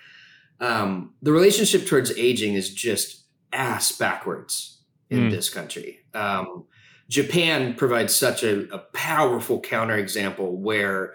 [0.60, 5.30] Um, the relationship towards aging is just ass backwards in mm.
[5.30, 6.00] this country.
[6.14, 6.64] Um,
[7.08, 11.14] Japan provides such a, a powerful counterexample where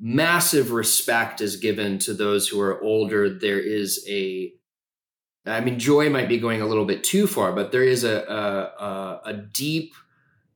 [0.00, 3.28] massive respect is given to those who are older.
[3.28, 4.52] There is a
[5.46, 8.22] I mean, joy might be going a little bit too far, but there is a,
[8.22, 9.94] a, a deep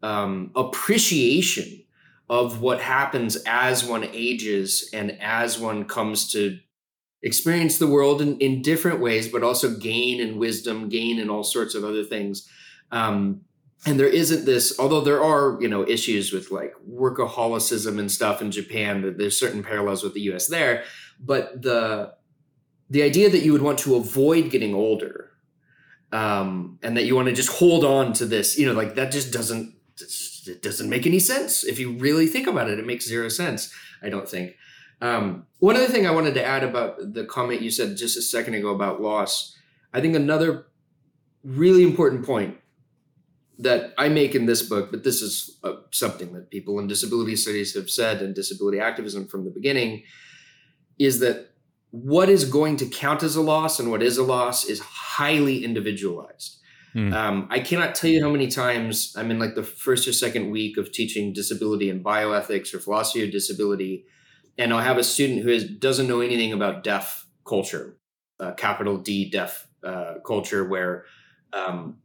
[0.03, 1.83] um, appreciation
[2.29, 6.59] of what happens as one ages and as one comes to
[7.25, 11.43] experience the world in, in different ways, but also gain in wisdom, gain in all
[11.43, 12.47] sorts of other things.
[12.93, 13.41] Um,
[13.87, 18.43] and there isn't this, although there are, you know, issues with like workaholicism and stuff
[18.43, 20.85] in Japan, that there's certain parallels with the US there.
[21.19, 22.15] But the
[22.91, 25.31] the idea that you would want to avoid getting older
[26.13, 29.11] um, and that you want to just hold on to this, you know, like that
[29.11, 29.75] just doesn't
[30.47, 32.79] it doesn't make any sense if you really think about it.
[32.79, 33.73] It makes zero sense.
[34.03, 34.57] I don't think.
[35.05, 38.23] Um, one other thing I wanted to add about the comment you said just a
[38.23, 39.55] second ago about loss.
[39.93, 40.67] I think another
[41.45, 42.57] really important point
[43.59, 47.37] that I make in this book, but this is uh, something that people in disability
[47.37, 50.05] studies have said and disability activism from the beginning,
[50.99, 51.51] is that
[51.91, 55.65] what is going to count as a loss and what is a loss is highly
[55.65, 56.61] individualized.
[56.95, 57.13] Mm.
[57.13, 60.51] Um, I cannot tell you how many times I'm in like the first or second
[60.51, 64.07] week of teaching disability and bioethics or philosophy of disability,
[64.59, 67.97] and I'll have a student who is, doesn't know anything about deaf culture,
[68.41, 71.05] uh, capital D deaf uh, culture, where
[71.53, 71.99] um,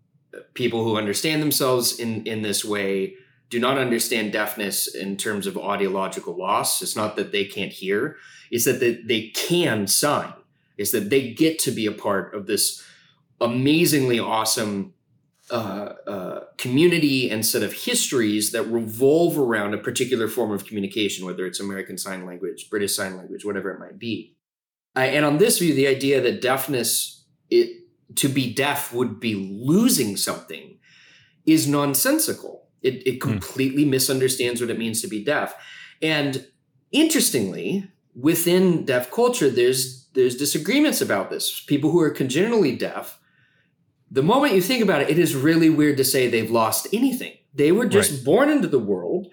[0.54, 3.16] people who understand themselves in in this way
[3.50, 6.82] do not understand deafness in terms of audiological loss.
[6.82, 8.18] It's not that they can't hear;
[8.52, 10.34] it's that they, they can sign
[10.80, 12.82] is that they get to be a part of this
[13.42, 14.94] amazingly awesome
[15.52, 21.26] uh, uh, community and set of histories that revolve around a particular form of communication,
[21.26, 24.36] whether it's American Sign Language, British Sign Language, whatever it might be.
[24.96, 27.84] Uh, and on this view, the idea that deafness, it,
[28.16, 30.78] to be deaf would be losing something,
[31.46, 32.68] is nonsensical.
[32.82, 33.32] It, it hmm.
[33.32, 33.90] completely mm.
[33.90, 35.54] misunderstands what it means to be deaf.
[36.02, 36.48] And
[36.92, 41.64] interestingly, within deaf culture, there's there's disagreements about this.
[41.66, 43.19] People who are congenitally deaf
[44.12, 47.34] the moment you think about it, it is really weird to say they've lost anything.
[47.54, 48.26] They were just right.
[48.26, 49.28] born into the world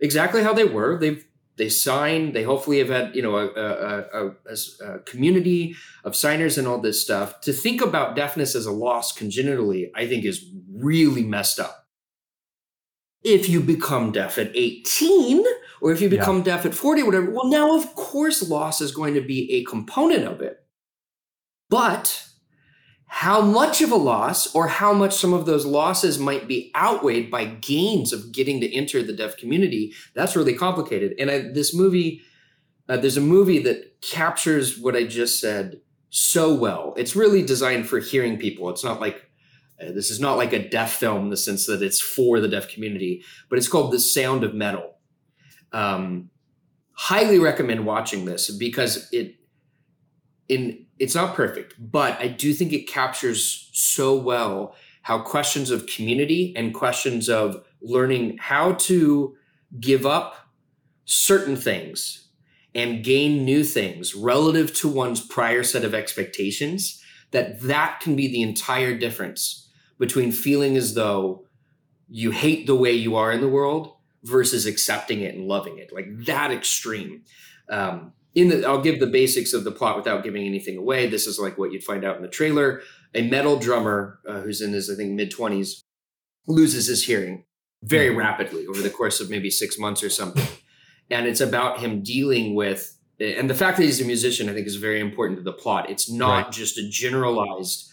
[0.00, 0.98] exactly how they were.
[0.98, 1.24] They've
[1.56, 2.32] they sign.
[2.32, 6.78] They hopefully have had you know a, a, a, a, community of signers and all
[6.78, 7.40] this stuff.
[7.42, 11.86] To think about deafness as a loss congenitally, I think is really messed up.
[13.22, 15.44] If you become deaf at 18,
[15.80, 16.44] or if you become yeah.
[16.44, 20.24] deaf at 40, whatever, well, now of course loss is going to be a component
[20.24, 20.58] of it.
[21.70, 22.26] But
[23.14, 27.30] how much of a loss or how much some of those losses might be outweighed
[27.30, 31.14] by gains of getting to enter the deaf community that's really complicated.
[31.18, 32.22] And I, this movie
[32.88, 36.94] uh, there's a movie that captures what i just said so well.
[36.96, 38.70] It's really designed for hearing people.
[38.70, 39.30] It's not like
[39.78, 42.48] uh, this is not like a deaf film in the sense that it's for the
[42.48, 44.94] deaf community but it's called the sound of metal.
[45.72, 46.30] Um,
[46.94, 49.34] highly recommend watching this because it
[50.48, 55.86] in it's not perfect, but I do think it captures so well how questions of
[55.86, 59.34] community and questions of learning how to
[59.80, 60.48] give up
[61.04, 62.28] certain things
[62.74, 68.28] and gain new things relative to one's prior set of expectations that that can be
[68.28, 69.68] the entire difference
[69.98, 71.44] between feeling as though
[72.08, 75.92] you hate the way you are in the world versus accepting it and loving it.
[75.92, 77.22] Like that extreme.
[77.68, 81.06] Um, in the I'll give the basics of the plot without giving anything away.
[81.06, 82.82] This is like what you'd find out in the trailer.
[83.14, 85.82] A metal drummer uh, who's in his I think mid 20s
[86.46, 87.44] loses his hearing
[87.82, 88.18] very mm-hmm.
[88.18, 90.46] rapidly over the course of maybe 6 months or something.
[91.10, 94.66] And it's about him dealing with and the fact that he's a musician I think
[94.66, 95.90] is very important to the plot.
[95.90, 96.52] It's not right.
[96.52, 97.90] just a generalized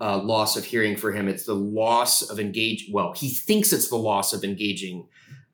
[0.00, 1.28] uh, loss of hearing for him.
[1.28, 2.88] It's the loss of engage.
[2.92, 5.08] Well, he thinks it's the loss of engaging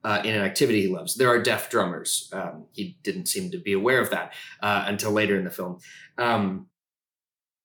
[0.05, 1.17] uh, in an activity he loves.
[1.17, 2.29] There are deaf drummers.
[2.33, 5.79] Um, he didn't seem to be aware of that uh, until later in the film.
[6.19, 6.67] Um,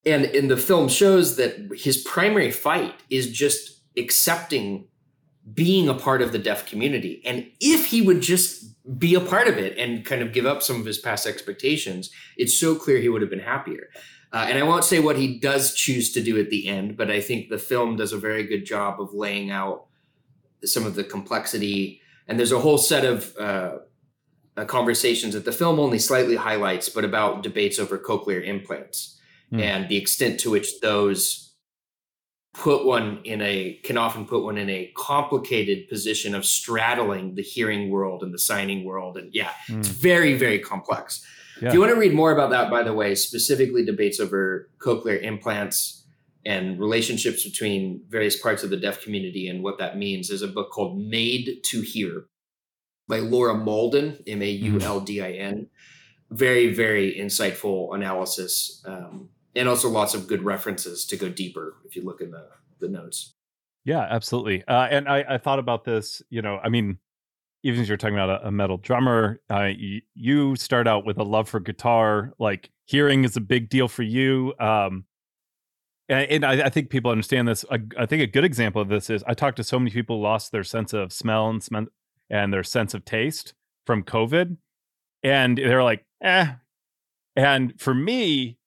[0.05, 4.87] and in the film shows that his primary fight is just accepting
[5.53, 7.21] being a part of the deaf community.
[7.25, 8.65] And if he would just
[8.97, 12.09] be a part of it and kind of give up some of his past expectations,
[12.37, 13.89] it's so clear he would have been happier.
[14.31, 17.09] Uh, and I won't say what he does choose to do at the end, but
[17.09, 19.87] I think the film does a very good job of laying out
[20.63, 23.79] some of the complexity and there's a whole set of uh,
[24.55, 29.19] uh, conversations that the film only slightly highlights, but about debates over cochlear implants
[29.51, 29.61] mm.
[29.61, 31.53] and the extent to which those
[32.53, 37.41] put one in a can often put one in a complicated position of straddling the
[37.41, 39.77] hearing world and the signing world and yeah mm.
[39.77, 41.23] it's very very complex
[41.61, 41.67] yeah.
[41.67, 45.21] if you want to read more about that by the way specifically debates over cochlear
[45.21, 46.05] implants
[46.49, 50.29] and relationships between various parts of the deaf community and what that means.
[50.29, 52.25] There's a book called Made to Hear
[53.07, 55.67] by Laura Mauldin, M A U L D I N.
[56.31, 61.95] Very, very insightful analysis, um, and also lots of good references to go deeper if
[61.95, 62.47] you look in the,
[62.79, 63.35] the notes.
[63.85, 64.63] Yeah, absolutely.
[64.67, 66.97] Uh, and I, I thought about this, you know, I mean,
[67.61, 71.17] even as you're talking about a, a metal drummer, uh, you, you, start out with
[71.17, 72.33] a love for guitar.
[72.39, 74.53] Like hearing is a big deal for you.
[74.59, 75.05] Um,
[76.09, 77.63] and, I, I, think people understand this.
[77.69, 80.17] I, I, think a good example of this is I talked to so many people
[80.17, 81.89] who lost their sense of smell and sm-
[82.29, 83.53] and their sense of taste
[83.85, 84.57] from COVID,
[85.23, 86.53] and they're like, eh.
[87.35, 88.57] And for me,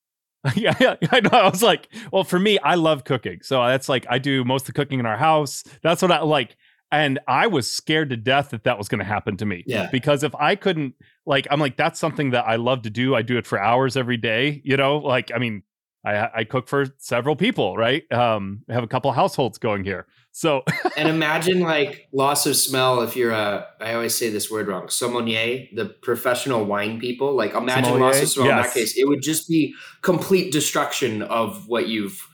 [0.55, 1.31] yeah, I know.
[1.33, 4.63] I was like, well, for me, I love cooking, so that's like I do most
[4.63, 5.65] of the cooking in our house.
[5.83, 6.57] That's what I like.
[6.93, 9.65] And I was scared to death that that was going to happen to me.
[9.67, 9.89] Yeah.
[9.91, 13.15] Because if I couldn't, like, I'm like, that's something that I love to do.
[13.15, 14.61] I do it for hours every day.
[14.63, 15.63] You know, like, I mean,
[16.05, 18.11] I, I cook for several people, right?
[18.13, 20.07] Um, I have a couple households going here.
[20.33, 20.65] So,
[20.97, 24.89] and imagine like loss of smell if you're a, I always say this word wrong,
[24.89, 27.35] sommelier, the professional wine people.
[27.35, 28.07] Like imagine sommelier?
[28.07, 28.57] loss of smell yes.
[28.57, 28.97] in that case.
[28.97, 32.27] It would just be complete destruction of what you've,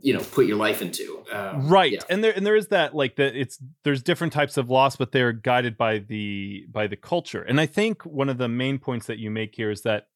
[0.00, 1.24] you know, put your life into.
[1.30, 1.92] Um, right.
[1.92, 2.00] Yeah.
[2.08, 5.12] And there, and there is that like that it's, there's different types of loss, but
[5.12, 7.42] they're guided by the, by the culture.
[7.42, 10.08] And I think one of the main points that you make here is that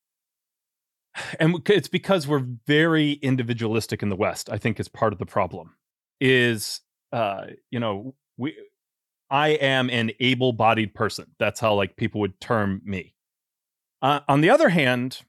[1.38, 5.26] and it's because we're very individualistic in the west i think is part of the
[5.26, 5.74] problem
[6.20, 6.80] is
[7.12, 8.56] uh you know we
[9.30, 13.14] i am an able-bodied person that's how like people would term me
[14.00, 15.22] uh, on the other hand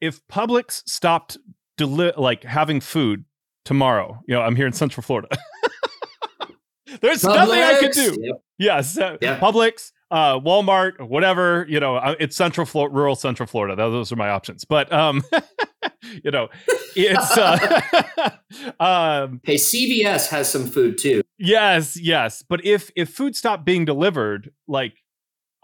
[0.00, 1.38] if Publix stopped
[1.76, 3.24] deli- like having food
[3.64, 5.28] tomorrow, you know, I'm here in Central Florida.
[7.00, 7.34] There's Publix.
[7.34, 8.16] nothing I could do.
[8.20, 8.36] Yep.
[8.58, 9.40] Yes, uh, yep.
[9.40, 11.66] Publix, uh, Walmart, whatever.
[11.68, 13.74] You know, uh, it's Central rural Central Florida.
[13.74, 14.64] Those are my options.
[14.64, 15.24] But um,
[16.24, 16.48] you know,
[16.94, 18.30] it's uh,
[18.80, 21.22] um, hey, CVS has some food too.
[21.36, 22.44] Yes, yes.
[22.48, 24.94] But if if food stopped being delivered, like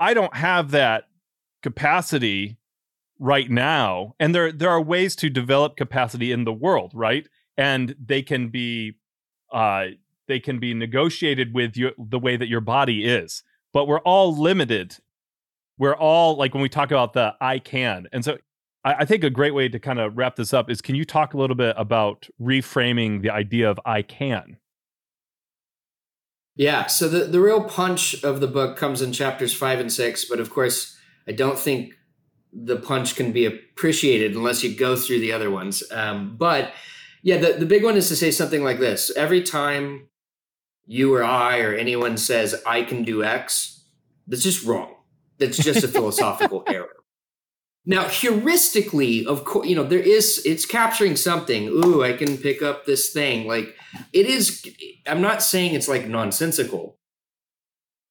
[0.00, 1.04] I don't have that
[1.62, 2.58] capacity
[3.20, 7.28] right now, and there there are ways to develop capacity in the world, right?
[7.56, 8.96] And they can be
[9.52, 9.86] uh,
[10.26, 13.44] they can be negotiated with you the way that your body is.
[13.72, 14.96] But we're all limited.
[15.78, 18.38] We're all like when we talk about the I can, and so
[18.84, 21.04] I, I think a great way to kind of wrap this up is can you
[21.04, 24.58] talk a little bit about reframing the idea of I can?
[26.56, 26.86] Yeah.
[26.86, 30.40] So the, the real punch of the book comes in chapters five and six, but
[30.40, 30.94] of course,
[31.26, 31.94] I don't think
[32.52, 35.82] the punch can be appreciated unless you go through the other ones.
[35.90, 36.72] Um, but
[37.22, 40.08] yeah, the, the big one is to say something like this every time
[40.86, 43.84] you or I or anyone says, I can do X,
[44.26, 44.94] that's just wrong.
[45.38, 46.96] That's just a philosophical error.
[47.86, 51.68] Now, heuristically, of course, you know, there is, it's capturing something.
[51.68, 53.46] Ooh, I can pick up this thing.
[53.46, 53.74] Like
[54.12, 54.66] it is,
[55.06, 56.98] I'm not saying it's like nonsensical,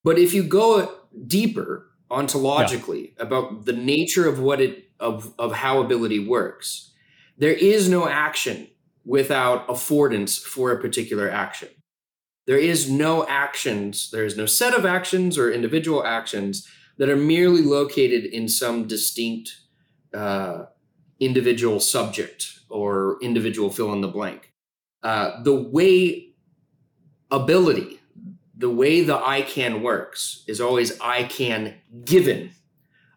[0.04, 0.94] but if you go
[1.28, 3.24] deeper ontologically yeah.
[3.24, 6.92] about the nature of what it, of, of how ability works,
[7.38, 8.68] there is no action
[9.06, 11.70] without affordance for a particular action.
[12.50, 17.16] There is no actions, there is no set of actions or individual actions that are
[17.16, 19.56] merely located in some distinct
[20.16, 20.64] uh,
[21.20, 24.52] individual subject or individual fill in the blank.
[25.04, 26.30] Uh, the way
[27.30, 28.00] ability,
[28.58, 32.50] the way the I can works is always I can given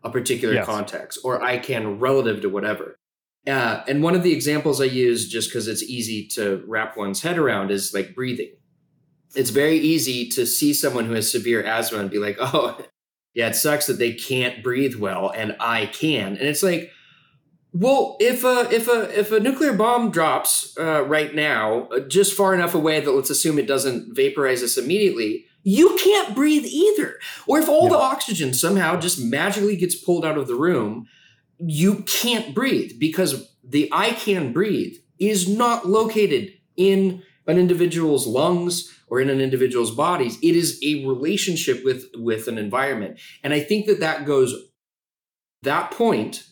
[0.05, 0.67] a particular yes.
[0.67, 2.99] context or I can relative to whatever.
[3.47, 7.23] Uh, and one of the examples I use just because it's easy to wrap one's
[7.23, 8.51] head around is like breathing.
[9.35, 12.79] It's very easy to see someone who has severe asthma and be like, oh,
[13.35, 16.37] yeah, it sucks that they can't breathe well and I can.
[16.37, 16.91] And it's like,
[17.75, 22.35] well, if a if a if a nuclear bomb drops uh, right now, uh, just
[22.35, 27.19] far enough away that let's assume it doesn't vaporize us immediately, you can't breathe either.
[27.47, 31.09] Or if all the oxygen somehow just magically gets pulled out of the room,
[31.59, 38.93] you can't breathe because the I can breathe is not located in an individual's lungs
[39.13, 43.61] or in an individual's bodies it is a relationship with with an environment and i
[43.61, 44.55] think that that goes
[45.63, 46.47] that point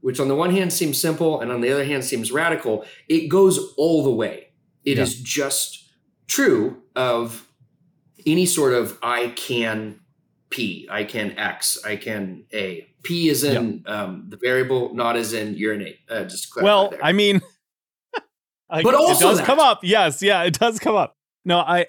[0.00, 3.28] which on the one hand seems simple and on the other hand seems radical it
[3.28, 4.48] goes all the way
[4.84, 5.04] It yeah.
[5.04, 5.88] is just
[6.26, 7.46] true of
[8.26, 10.00] any sort of i can
[10.50, 14.02] p i can x i can a p is in yeah.
[14.02, 17.04] um, the variable not as in urinate uh, just well there.
[17.04, 17.40] i mean
[18.82, 19.46] but also it does that.
[19.46, 19.80] come up.
[19.82, 21.14] Yes, yeah, it does come up.
[21.44, 21.86] No, I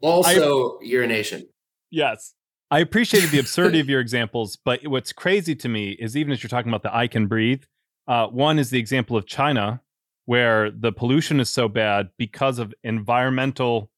[0.00, 1.48] also I, urination.
[1.90, 2.34] Yes.
[2.70, 6.42] I appreciated the absurdity of your examples, but what's crazy to me is even as
[6.42, 7.62] you're talking about the I can breathe,
[8.08, 9.80] uh, one is the example of China,
[10.24, 13.90] where the pollution is so bad because of environmental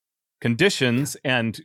[0.43, 1.59] conditions and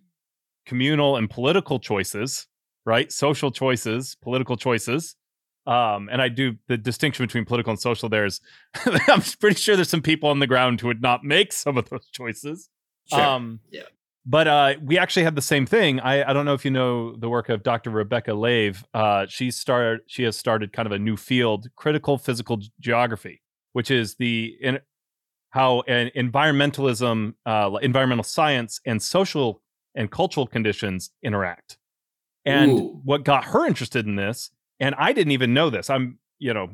[0.65, 2.47] communal and political choices,
[2.85, 3.11] right?
[3.11, 5.17] Social choices, political choices
[5.65, 8.09] um, and I do the distinction between political and social.
[8.09, 8.41] There's,
[8.85, 11.89] I'm pretty sure there's some people on the ground who would not make some of
[11.89, 12.69] those choices.
[13.07, 13.21] Sure.
[13.21, 13.83] Um, yeah.
[14.25, 15.99] But uh, we actually had the same thing.
[15.99, 17.89] I, I don't know if you know the work of Dr.
[17.89, 18.85] Rebecca Lave.
[18.93, 20.01] Uh, she started.
[20.07, 23.41] She has started kind of a new field, critical physical geography,
[23.73, 24.79] which is the in,
[25.49, 29.61] how an environmentalism, uh, environmental science, and social
[29.93, 31.77] and cultural conditions interact.
[32.45, 33.01] And Ooh.
[33.03, 34.51] what got her interested in this
[34.83, 35.89] and I didn't even know this.
[35.89, 36.69] I'm, you know,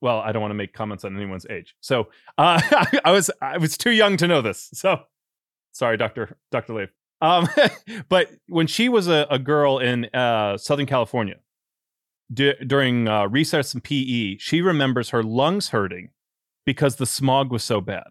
[0.00, 1.74] well, I don't want to make comments on anyone's age.
[1.80, 2.08] So
[2.38, 2.60] uh,
[3.04, 4.70] I was I was too young to know this.
[4.72, 5.00] So
[5.72, 6.92] sorry, Doctor Doctor Lave.
[7.20, 7.48] Um,
[8.08, 11.36] but when she was a, a girl in uh, Southern California
[12.32, 16.10] d- during uh, recess and PE, she remembers her lungs hurting
[16.64, 18.04] because the smog was so bad.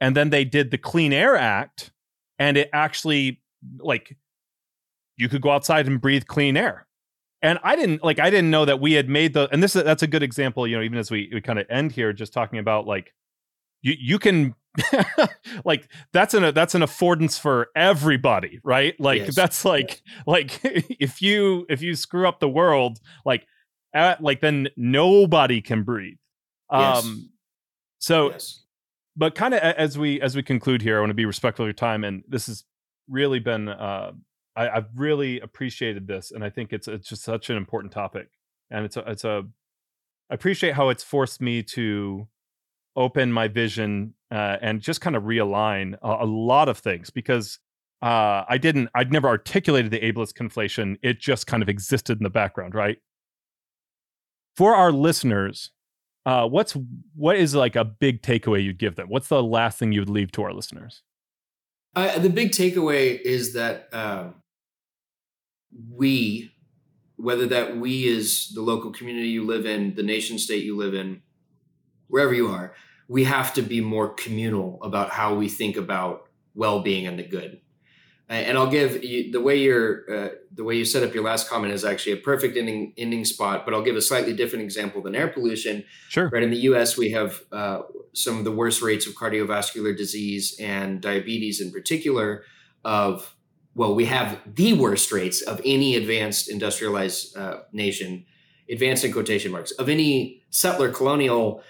[0.00, 1.92] And then they did the Clean Air Act,
[2.38, 3.40] and it actually
[3.78, 4.16] like
[5.16, 6.86] you could go outside and breathe clean air
[7.42, 9.82] and I didn't like I didn't know that we had made the and this is
[9.82, 12.32] that's a good example, you know, even as we, we kind of end here just
[12.32, 13.12] talking about like
[13.82, 14.54] you you can
[15.64, 18.98] like that's an that's an affordance for everybody, right?
[18.98, 19.34] Like yes.
[19.34, 20.14] that's like yes.
[20.26, 23.46] like if you if you screw up the world, like
[23.94, 26.18] at, like then nobody can breathe.
[26.72, 27.04] Yes.
[27.04, 27.30] Um
[27.98, 28.34] so
[29.16, 31.68] but kind of as we as we conclude here, I want to be respectful of
[31.68, 32.64] your time and this has
[33.08, 34.12] really been uh
[34.56, 38.28] I, I've really appreciated this, and I think it's it's just such an important topic,
[38.70, 39.44] and it's a it's a
[40.30, 42.28] I appreciate how it's forced me to
[42.96, 47.58] open my vision uh, and just kind of realign a, a lot of things because
[48.00, 50.96] uh, I didn't, I'd never articulated the ableist conflation.
[51.02, 52.96] It just kind of existed in the background, right?
[54.56, 55.70] For our listeners,
[56.24, 56.76] uh, what's
[57.14, 59.08] what is like a big takeaway you'd give them?
[59.08, 61.02] What's the last thing you would leave to our listeners?
[61.94, 64.36] The big takeaway is that um,
[65.90, 66.52] we,
[67.16, 70.94] whether that we is the local community you live in, the nation state you live
[70.94, 71.22] in,
[72.08, 72.74] wherever you are,
[73.12, 77.60] we have to be more communal about how we think about well-being and the good
[78.32, 81.50] and I'll give you the way you're uh, the way you set up your last
[81.50, 83.64] comment is actually a perfect ending ending spot.
[83.64, 85.84] But I'll give a slightly different example than air pollution.
[86.08, 86.28] Sure.
[86.30, 87.82] Right in the U.S., we have uh,
[88.14, 92.44] some of the worst rates of cardiovascular disease and diabetes, in particular.
[92.84, 93.34] Of
[93.74, 98.24] well, we have the worst rates of any advanced industrialized uh, nation,
[98.70, 101.62] advanced in quotation marks, of any settler colonial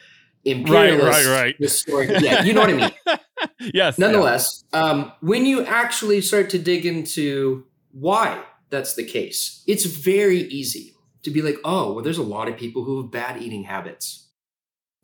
[0.45, 1.57] imperialist right, right, right.
[1.59, 2.21] historic.
[2.21, 3.19] Yeah, you know what I mean.
[3.75, 3.99] yes.
[3.99, 4.83] Nonetheless, yeah.
[4.83, 10.95] um, when you actually start to dig into why that's the case, it's very easy
[11.23, 14.29] to be like, oh, well, there's a lot of people who have bad eating habits,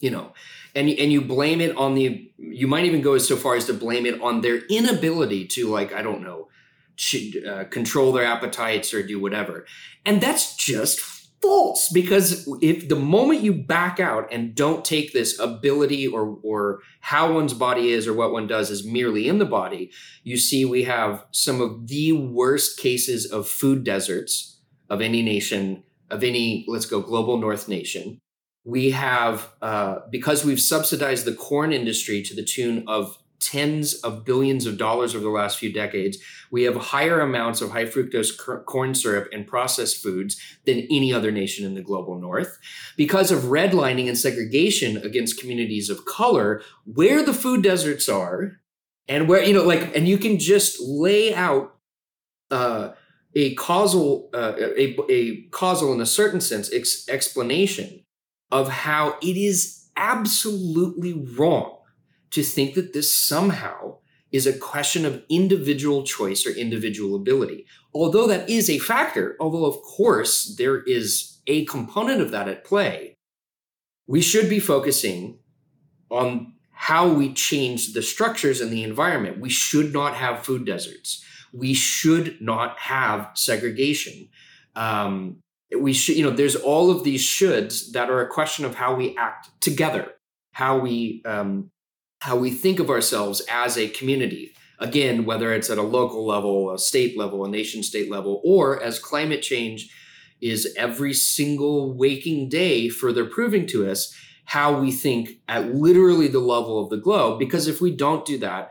[0.00, 0.32] you know,
[0.74, 2.30] and and you blame it on the.
[2.36, 5.92] You might even go so far as to blame it on their inability to, like,
[5.92, 6.48] I don't know,
[6.96, 9.66] to, uh, control their appetites or do whatever,
[10.04, 11.00] and that's just
[11.40, 16.80] false because if the moment you back out and don't take this ability or or
[17.00, 19.90] how one's body is or what one does is merely in the body
[20.24, 24.60] you see we have some of the worst cases of food deserts
[24.90, 28.18] of any nation of any let's go global north nation.
[28.64, 34.24] We have uh, because we've subsidized the corn industry to the tune of tens of
[34.24, 36.18] billions of dollars over the last few decades.
[36.50, 41.30] We have higher amounts of high fructose corn syrup and processed foods than any other
[41.30, 42.58] nation in the global north.
[42.96, 48.60] Because of redlining and segregation against communities of color, where the food deserts are,
[49.06, 51.76] and where, you know, like, and you can just lay out
[52.50, 52.90] uh,
[53.34, 58.04] a causal, uh, a, a causal in a certain sense ex- explanation
[58.50, 61.77] of how it is absolutely wrong
[62.30, 63.98] to think that this somehow
[64.30, 67.66] is a question of individual choice or individual ability.
[67.94, 72.64] Although that is a factor, although of course there is a component of that at
[72.64, 73.14] play,
[74.06, 75.38] we should be focusing
[76.10, 79.40] on how we change the structures and the environment.
[79.40, 81.24] We should not have food deserts.
[81.52, 84.28] We should not have segregation.
[84.76, 85.38] Um,
[85.76, 88.94] we should, you know, there's all of these shoulds that are a question of how
[88.94, 90.12] we act together,
[90.52, 91.70] how we um,
[92.20, 94.52] how we think of ourselves as a community.
[94.78, 98.82] Again, whether it's at a local level, a state level, a nation state level, or
[98.82, 99.90] as climate change
[100.40, 104.14] is every single waking day further proving to us
[104.44, 107.38] how we think at literally the level of the globe.
[107.38, 108.70] Because if we don't do that,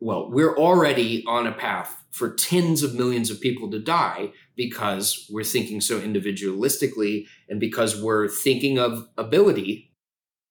[0.00, 5.26] well, we're already on a path for tens of millions of people to die because
[5.30, 9.92] we're thinking so individualistically and because we're thinking of ability,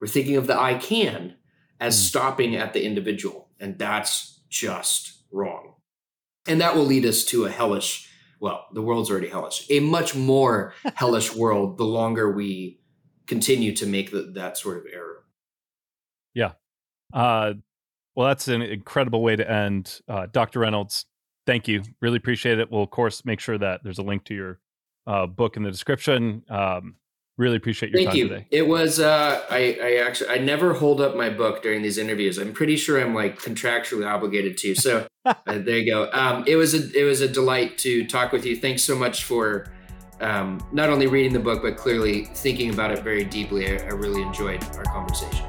[0.00, 1.34] we're thinking of the I can
[1.80, 2.08] as mm.
[2.08, 3.48] stopping at the individual.
[3.60, 5.74] And that's just wrong.
[6.46, 8.10] And that will lead us to a hellish,
[8.40, 12.80] well, the world's already hellish, a much more hellish world the longer we
[13.26, 15.24] continue to make the, that sort of error.
[16.34, 16.52] Yeah.
[17.12, 17.54] Uh,
[18.14, 20.00] well, that's an incredible way to end.
[20.08, 20.60] Uh, Dr.
[20.60, 21.06] Reynolds,
[21.46, 21.82] thank you.
[22.00, 22.70] Really appreciate it.
[22.70, 24.60] We'll, of course, make sure that there's a link to your
[25.06, 26.42] uh, book in the description.
[26.48, 26.96] Um,
[27.38, 28.28] Really appreciate your Thank time you.
[28.28, 28.46] today.
[28.50, 32.36] It was uh, I, I actually I never hold up my book during these interviews.
[32.36, 34.74] I'm pretty sure I'm like contractually obligated to.
[34.74, 36.10] So uh, there you go.
[36.12, 38.56] Um, it was a it was a delight to talk with you.
[38.56, 39.70] Thanks so much for
[40.20, 43.68] um, not only reading the book but clearly thinking about it very deeply.
[43.68, 45.47] I, I really enjoyed our conversation.